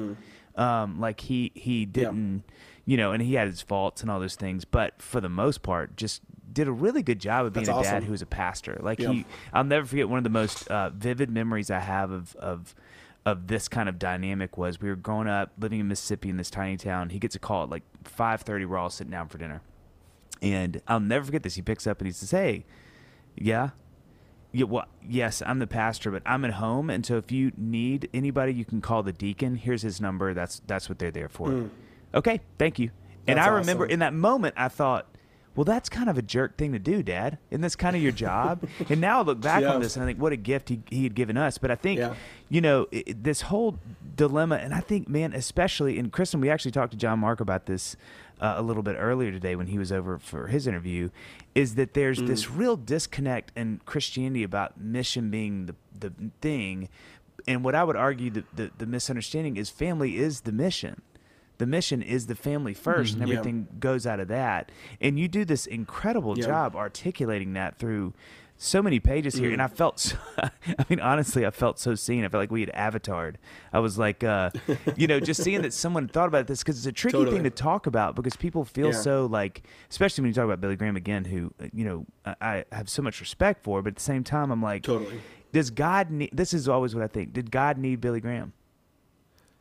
[0.55, 2.43] Um, like he he didn't,
[2.85, 5.61] you know, and he had his faults and all those things, but for the most
[5.61, 6.21] part, just
[6.57, 8.77] did a really good job of being That's a dad who was a pastor.
[8.81, 9.11] Like Yeah.
[9.11, 12.75] he, I'll never forget one of the most uh, vivid memories I have of of
[13.25, 16.49] of this kind of dynamic was we were growing up living in Mississippi in this
[16.49, 17.09] tiny town.
[17.09, 18.65] He gets a call at like five thirty.
[18.65, 19.61] We're all sitting down for dinner,
[20.41, 21.55] and I'll never forget this.
[21.55, 22.65] He picks up and he says, "Hey,
[23.35, 23.69] yeah."
[24.53, 28.09] Yeah, well, yes, I'm the pastor, but I'm at home, and so if you need
[28.13, 29.55] anybody, you can call the deacon.
[29.57, 30.33] Here's his number.
[30.33, 31.69] That's that's what they're there for.
[32.15, 32.91] Okay, thank you.
[33.27, 33.91] and That's I remember awesome.
[33.91, 35.16] in that moment, I thought,
[35.57, 37.39] well, that's kind of a jerk thing to do, Dad.
[37.51, 38.65] Isn't this kind of your job?
[38.89, 39.73] and now I look back Yeah.
[39.73, 41.57] on this and I think, what a gift he, he had given us.
[41.57, 42.13] But I think, Yeah.
[42.47, 43.79] you know, i i- this whole
[44.15, 47.65] dilemma, and I think, man, especially in Kristen, we actually talked to John Mark about
[47.65, 47.97] this
[48.39, 51.09] uh, a little bit earlier today when he was over for his interview,
[51.55, 52.27] is that there's Mm.
[52.27, 56.87] this real disconnect in Christianity about mission being the, the thing.
[57.47, 61.01] And what I would argue the, the, the misunderstanding is family is the mission.
[61.57, 63.17] The mission is the family 1st and Mm-hmm.
[63.31, 63.37] Yeah.
[63.39, 64.71] everything goes out of that.
[65.01, 66.45] And you do this incredible Yeah.
[66.45, 68.13] job articulating that through
[68.59, 69.49] so many pages here.
[69.51, 69.53] Mm.
[69.53, 70.49] And I felt, so, I
[70.89, 72.25] mean, honestly, I felt so seen.
[72.25, 73.35] I felt like we had avatared.
[73.71, 74.49] I was like, uh,
[74.95, 77.35] you know, just seeing that someone thought about this because it's a tricky Totally.
[77.37, 78.93] thing to talk about because people feel Yeah.
[78.99, 82.75] so like, especially when you talk about Billy Graham again, who, you know, I, I
[82.75, 85.19] have so much respect for, but at the same time, I'm like, Totally.
[85.51, 88.53] does God need, this is always what I think, did God need Billy Graham?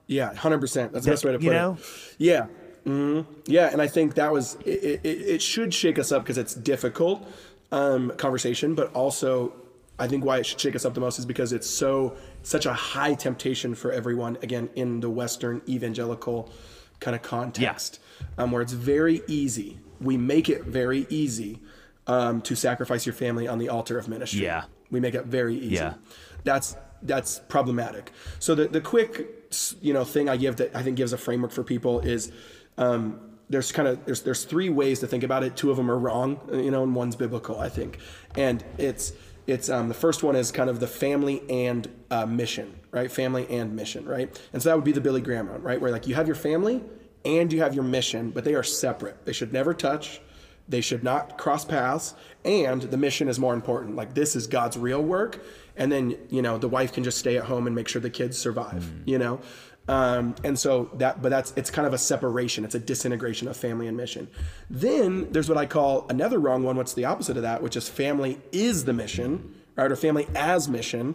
[0.06, 0.92] Yeah, hundred percent.
[0.92, 1.78] That's the best way to put you know?
[1.80, 2.14] it.
[2.18, 2.46] Yeah,
[2.84, 5.00] hmm yeah, and I think that was it.
[5.04, 7.26] It, it should shake us up because it's difficult
[7.72, 9.52] um, conversation, but also
[9.98, 12.66] I think why it should shake us up the most is because it's so such
[12.66, 14.38] a high temptation for everyone.
[14.42, 16.50] Again, in the Western evangelical
[17.00, 17.98] kind of context,
[18.38, 19.78] um, where it's very easy.
[20.00, 21.58] We make it very easy
[22.06, 24.42] um, to sacrifice your family on the altar of ministry.
[24.42, 24.64] Yeah.
[24.90, 25.94] we make it very easy Yeah.
[26.44, 28.12] that's that's problematic.
[28.38, 29.35] So the the quick
[29.80, 32.32] you know thing I give that I think gives a framework for people is
[32.78, 35.56] um, there's kind of there's there's three ways to think about it.
[35.56, 37.98] Two of them are wrong, you know, and one's biblical, I think.
[38.34, 39.12] And it's
[39.46, 43.10] it's um, the first one is kind of the family and uh, mission, right?
[43.10, 44.28] Family and mission, right?
[44.52, 45.80] And so that would be the Billy Graham one, right?
[45.80, 46.82] Where like you have your family
[47.24, 49.24] and you have your mission, but they are separate.
[49.24, 50.20] They should never touch.
[50.68, 53.94] They should not cross paths, and the mission is more important.
[53.94, 55.40] Like this is God's real work,
[55.76, 58.10] and then you know the wife can just stay at home and make sure the
[58.10, 58.90] kids survive.
[59.04, 59.40] You know,
[59.88, 62.64] Um, and so that, but that's, it's kind of a separation.
[62.64, 64.28] It's a disintegration of family and mission.
[64.68, 66.76] Then there's what I call another wrong one.
[66.76, 69.90] What's the opposite of that, which is family is the mission, right?
[69.92, 71.14] Or family as mission.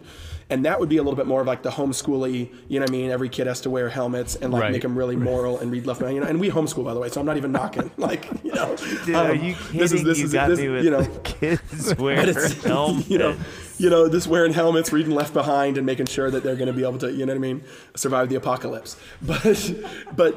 [0.50, 2.90] And that would be a little bit more of like the homeschooly, you know what
[2.90, 3.10] I mean?
[3.10, 4.72] Every kid has to wear helmets and like Right.
[4.72, 7.00] make them really moral and read left behind, you know, and we homeschool by the
[7.00, 9.80] way, so I'm not even knocking, like, you know, Dude, are um, you kidding?
[9.80, 13.08] this is, this you is, got this, me with you know, kids wearing helmets.
[13.08, 13.36] you know,
[13.78, 16.72] you know, this wearing helmets, reading Left Behind, and making sure that they're going to
[16.74, 17.64] be able to, you know what I mean,
[17.96, 18.96] survive the apocalypse.
[19.22, 19.72] But,
[20.14, 20.36] but,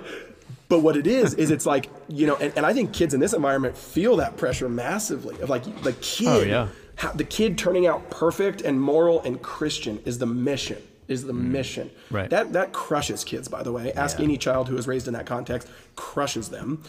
[0.70, 3.20] but what it is is it's like you know, and, and I think kids in
[3.20, 6.68] this environment feel that pressure massively of like the kid, Oh, yeah.
[6.98, 10.78] Ha- the kid turning out perfect and moral and Christian is the mission.
[11.08, 12.28] Is the mission Right.
[12.32, 13.48] that that crushes kids?
[13.48, 16.82] By the way, ask any child who was raised in that context, crushes them.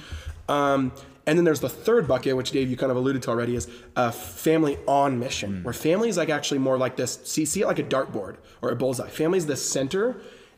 [0.48, 0.92] Um,
[1.26, 3.68] and then there's the third bucket, which Dave you kind of alluded to already, is
[3.94, 7.18] uh, family on mission, where family is like actually more like this.
[7.24, 9.09] See, see it like a dartboard or a bullseye.
[9.09, 10.16] Family is the center,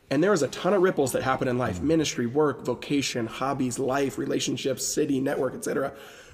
[0.09, 3.77] and there is a ton of ripples that happen in life: ministry, work, vocation, hobbies,
[3.77, 5.91] life, relationships, city, network, etc.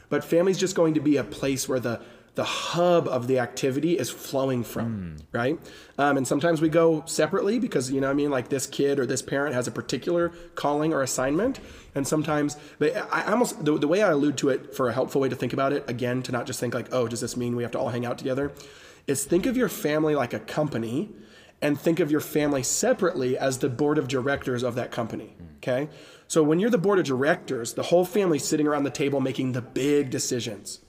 [0.09, 2.01] But family's just going to be a place where the
[2.35, 5.57] the hub of the activity is flowing from, right?
[5.97, 9.05] Um, and sometimes we go separately because you know I mean, like this kid or
[9.05, 11.59] this parent has a particular calling or assignment,
[11.95, 12.57] and sometimes.
[12.77, 15.35] But I almost the, the way I allude to it for a helpful way to
[15.35, 17.71] think about it again to not just think like, oh, does this mean we have
[17.71, 18.51] to all hang out together?
[19.07, 21.11] Is think of your family like a company,
[21.61, 25.37] and think of your family separately as the board of directors of that company.
[25.57, 25.87] Okay,
[26.27, 29.53] so when you're the board of directors, the whole family's sitting around the table making
[29.53, 30.81] the big decisions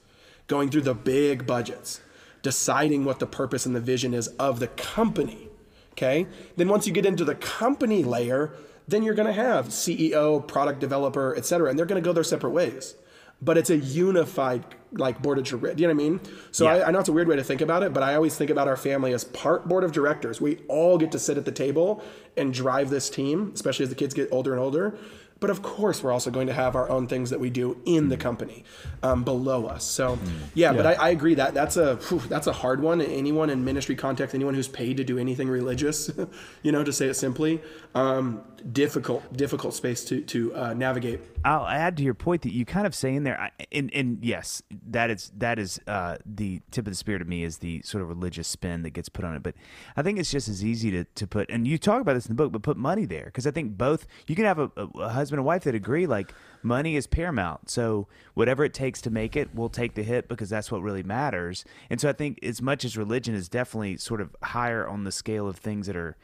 [0.47, 2.01] going through the big budgets,
[2.43, 5.49] deciding what the purpose and the vision is of the company.
[5.93, 6.27] Okay.
[6.57, 8.53] Then once you get into the company layer,
[8.87, 12.13] then you're going to have CEO, product developer, et cetera, and they're going to go
[12.13, 12.95] their separate ways.
[13.43, 15.77] But it's a unified like board of directors.
[15.77, 16.21] Do you know what I mean?
[16.53, 18.37] So I, I know it's a weird way to think about it, but I always
[18.37, 20.41] think about our family as part board of directors.
[20.41, 22.03] We all get to sit at the table
[22.37, 24.97] and drive this team, especially as the kids get older and older.
[25.39, 28.09] But of course, we're also going to have our own things that we do in
[28.09, 28.65] the company
[29.03, 29.85] um, below us.
[29.85, 30.19] So,
[30.55, 33.03] yeah, but I, I agree that that's a whew, that's a hard one.
[33.03, 36.11] Anyone in ministry context, anyone who's paid to do anything religious,
[36.63, 37.61] you know, to say it simply,
[37.95, 38.43] um,
[38.73, 41.21] difficult difficult space to to uh, navigate.
[41.45, 44.19] I'll add to your point that you kind of say in there, I- and and
[44.25, 47.83] yes, that is that is uh, the tip of the spear to me is the
[47.83, 49.43] sort of religious spin that gets put on it.
[49.43, 49.55] But
[49.97, 52.31] I think it's just as easy to, to put, and you talk about this in
[52.31, 54.87] the book, but put money there because I think both you can have a, a,
[55.01, 56.33] a husband and wife that agree like
[56.63, 57.71] money is paramount.
[57.71, 61.03] So whatever it takes to make it, we'll take the hit because that's what really
[61.03, 61.65] matters.
[61.91, 65.13] And so I think as much as religion is definitely sort of higher on the
[65.13, 66.17] scale of things that are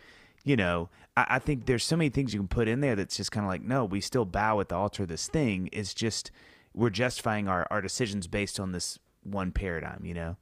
[0.44, 3.16] you know, I, I think there's so many things you can put in there that's
[3.16, 5.68] just kind of like, no, we still bow at the altar of this thing.
[5.72, 6.30] It's just
[6.74, 10.36] we're justifying our, our decisions based on this one paradigm, you know?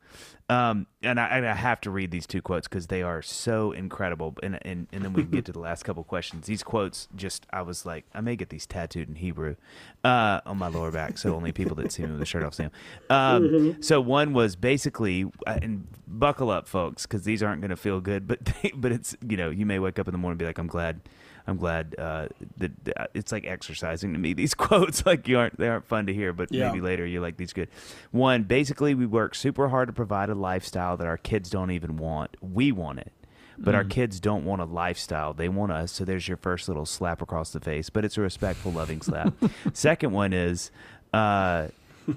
[0.49, 3.71] Um, and I, and I have to read these two quotes because they are so
[3.73, 4.37] incredible.
[4.43, 6.47] And, and, and then we can get to the last couple questions.
[6.47, 9.55] These quotes just, I was like, I may get these tattooed in Hebrew
[10.03, 11.19] uh, on my lower back.
[11.19, 12.73] So only people that see me with the shirt off see them.
[13.11, 17.77] Um, So one was basically, uh, and buckle up, folks, because these aren't going to
[17.77, 18.27] feel good.
[18.27, 20.47] But they, but it's you know you may wake up in the morning and be
[20.47, 21.01] like, I'm glad,
[21.47, 22.29] I'm glad uh,
[22.59, 24.33] that that- it's like exercising to me.
[24.41, 26.69] These quotes like you aren't they aren't fun to hear, but Yeah.
[26.69, 27.69] maybe later you're like these good.
[28.11, 31.97] One, basically, we work super hard to provide a lifestyle that our kids don't even
[31.97, 32.37] want.
[32.41, 33.13] We want it.
[33.63, 35.35] But our kids don't want a lifestyle.
[35.35, 35.93] They want us.
[35.93, 39.35] So there's your first little slap across the face, but it's a respectful, loving slap.
[39.75, 40.71] Second one is
[41.13, 41.69] uh,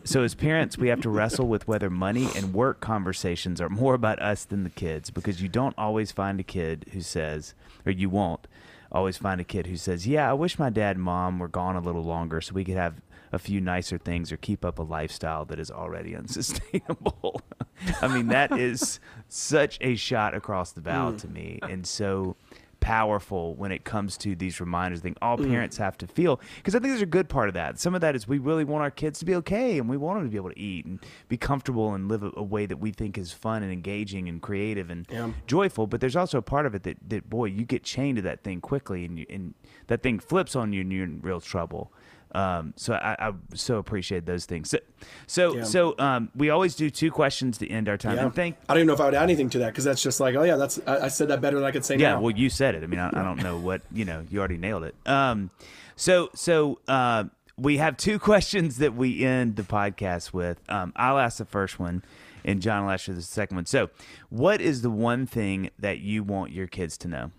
[0.06, 3.94] so as parents, we have to wrestle with whether money and work conversations are more
[3.94, 7.54] about us than the kids because you don't always find a kid who says,
[7.86, 8.48] or you won't
[8.94, 11.76] always find a kid who says, "Yeah, I wish my dad and mom were gone
[11.76, 12.96] a little longer so we could have
[13.32, 17.42] a few nicer things or keep up a lifestyle that is already unsustainable."
[18.02, 21.22] I mean, that is such a shot across the bow mm.
[21.22, 22.36] to me and so
[22.84, 25.00] powerful when it comes to these reminders.
[25.00, 25.48] I think all mm.
[25.48, 27.80] parents have to feel because I think there's a good part of that.
[27.80, 30.20] Some of that is we really want our kids to be okay and we want
[30.20, 32.78] them to be able to eat and be comfortable and live a, a way that
[32.78, 35.32] we think is fun and engaging and creative and Yeah.
[35.48, 35.88] joyful.
[35.88, 38.44] But there's also a part of it that, that boy, you get chained to that
[38.44, 39.54] thing quickly and you, and
[39.88, 41.94] that thing flips on you and you're in real trouble.
[42.34, 44.70] Um, so I, I so appreciate those things.
[44.70, 44.80] So,
[45.28, 45.64] so, Yeah.
[45.64, 48.18] so um, we always do two questions to end our time.
[48.18, 48.24] Yeah.
[48.26, 50.02] And thank I don't even know if I would add anything to that because that's
[50.02, 52.02] just like, oh yeah, that's I, I said that better than I could say now.
[52.02, 52.22] Yeah, now.
[52.22, 52.84] well, you said it.
[52.84, 54.26] I mean, I, I don't know what you know.
[54.30, 54.96] You already nailed it.
[55.06, 55.52] Um,
[55.96, 57.26] so so uh,
[57.58, 60.60] we have two questions that we end the podcast with.
[60.70, 62.04] Um, I'll ask the first one,
[62.44, 63.66] and John will ask you the second one.
[63.68, 63.90] So,
[64.30, 67.32] what is the one thing that you want your kids to know?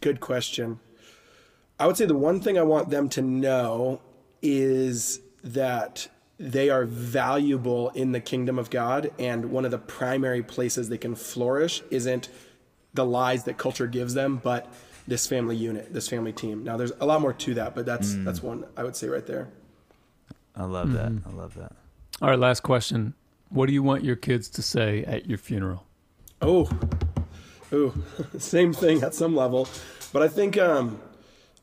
[0.00, 0.80] Good question.
[1.78, 4.00] I would say the one thing I want them to know
[4.42, 6.08] is that
[6.38, 10.98] they are valuable in the kingdom of God, and one of the primary places they
[10.98, 12.28] can flourish isn't
[12.94, 14.72] the lies that culture gives them, but
[15.06, 16.62] this family unit, this family team.
[16.64, 19.26] Now there's a lot more to that, but that's that's one I would say right
[19.26, 19.48] there.
[20.54, 21.12] I love that.
[21.26, 21.72] I love that.
[22.20, 23.14] All right, last question.
[23.48, 25.86] What do you want your kids to say at your funeral?
[26.42, 26.68] Oh,
[27.72, 27.94] oh,
[28.38, 29.68] same thing at some level,
[30.12, 31.00] but I think, um,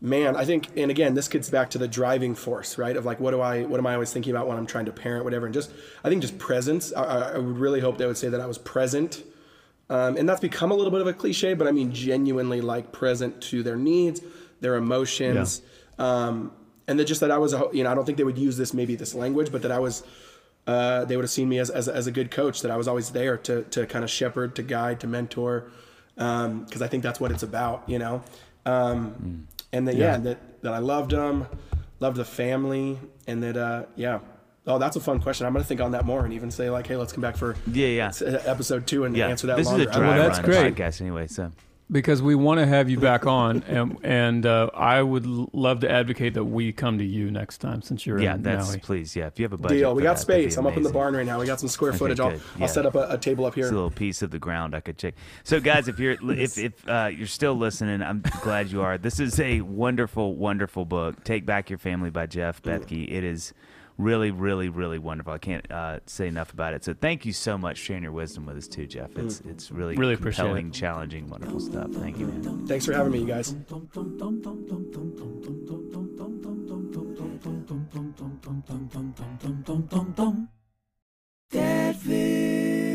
[0.01, 2.95] man, I think, and again, this gets back to the driving force, right?
[2.95, 4.91] Of like, what do I, what am I always thinking about when I'm trying to
[4.91, 5.71] parent, whatever, and just,
[6.03, 6.93] I think just presence.
[6.93, 9.23] I, I would really hope they would say that I was present,
[9.89, 12.91] um, and that's become a little bit of a cliche, but I mean genuinely like
[12.91, 14.21] present to their needs,
[14.61, 15.61] their emotions,
[15.97, 16.51] um,
[16.87, 18.57] and that just that I was, a, you know, I don't think they would use
[18.57, 20.03] this maybe this language, but that I was
[20.67, 22.87] uh, they would have seen me as, as, as a good coach, that I was
[22.87, 25.69] always there to, to kind of shepherd, to guide, to mentor,
[26.15, 28.23] because I think that's what it's about, you know?
[28.65, 30.17] Um, And that, yeah.
[30.17, 31.47] that, that I loved them,
[31.99, 32.97] loved the family,
[33.27, 34.19] and that, uh, yeah.
[34.67, 35.45] Oh, that's a fun question.
[35.45, 37.37] I'm going to think on that more and even say, like, hey, let's come back
[37.37, 38.11] for Yeah, yeah.
[38.45, 39.27] episode two and Yeah.
[39.27, 39.83] answer that this longer.
[39.83, 40.75] is a I dry love that's run great.
[40.75, 41.27] podcast anyway.
[41.27, 41.51] So
[41.91, 45.91] Because we want to have you back on, and, and uh, I would love to
[45.91, 48.79] advocate that we come to you next time since you're yeah, in that's Maui.
[48.79, 49.15] please.
[49.15, 49.93] Yeah, if you have a budget, Deal.
[49.93, 50.57] We got that, space.
[50.57, 51.39] I'm up in the barn right now.
[51.39, 52.19] We got some square Okay, footage.
[52.19, 52.41] I'll, good.
[52.59, 53.65] I'll set up a, a table up here.
[53.65, 55.13] It's a little piece of the ground I could check.
[55.43, 58.97] So, guys, if you're if if uh, you're still listening, I'm glad you are.
[58.97, 61.23] This is a wonderful, wonderful book.
[61.23, 63.11] Take Back Your Family by Jeff Bethke.
[63.11, 63.53] It is
[63.97, 65.33] really, really, really wonderful.
[65.33, 66.83] I can't uh, say enough about it.
[66.83, 69.11] So thank you so much sharing your wisdom with us too, Jeff.
[69.11, 69.25] Mm.
[69.25, 71.91] It's it's really really compelling, challenging, wonderful stuff.
[71.91, 72.67] Thank you, man.
[72.67, 73.55] Thanks for having me, you guys.
[81.51, 82.94] Dead fish.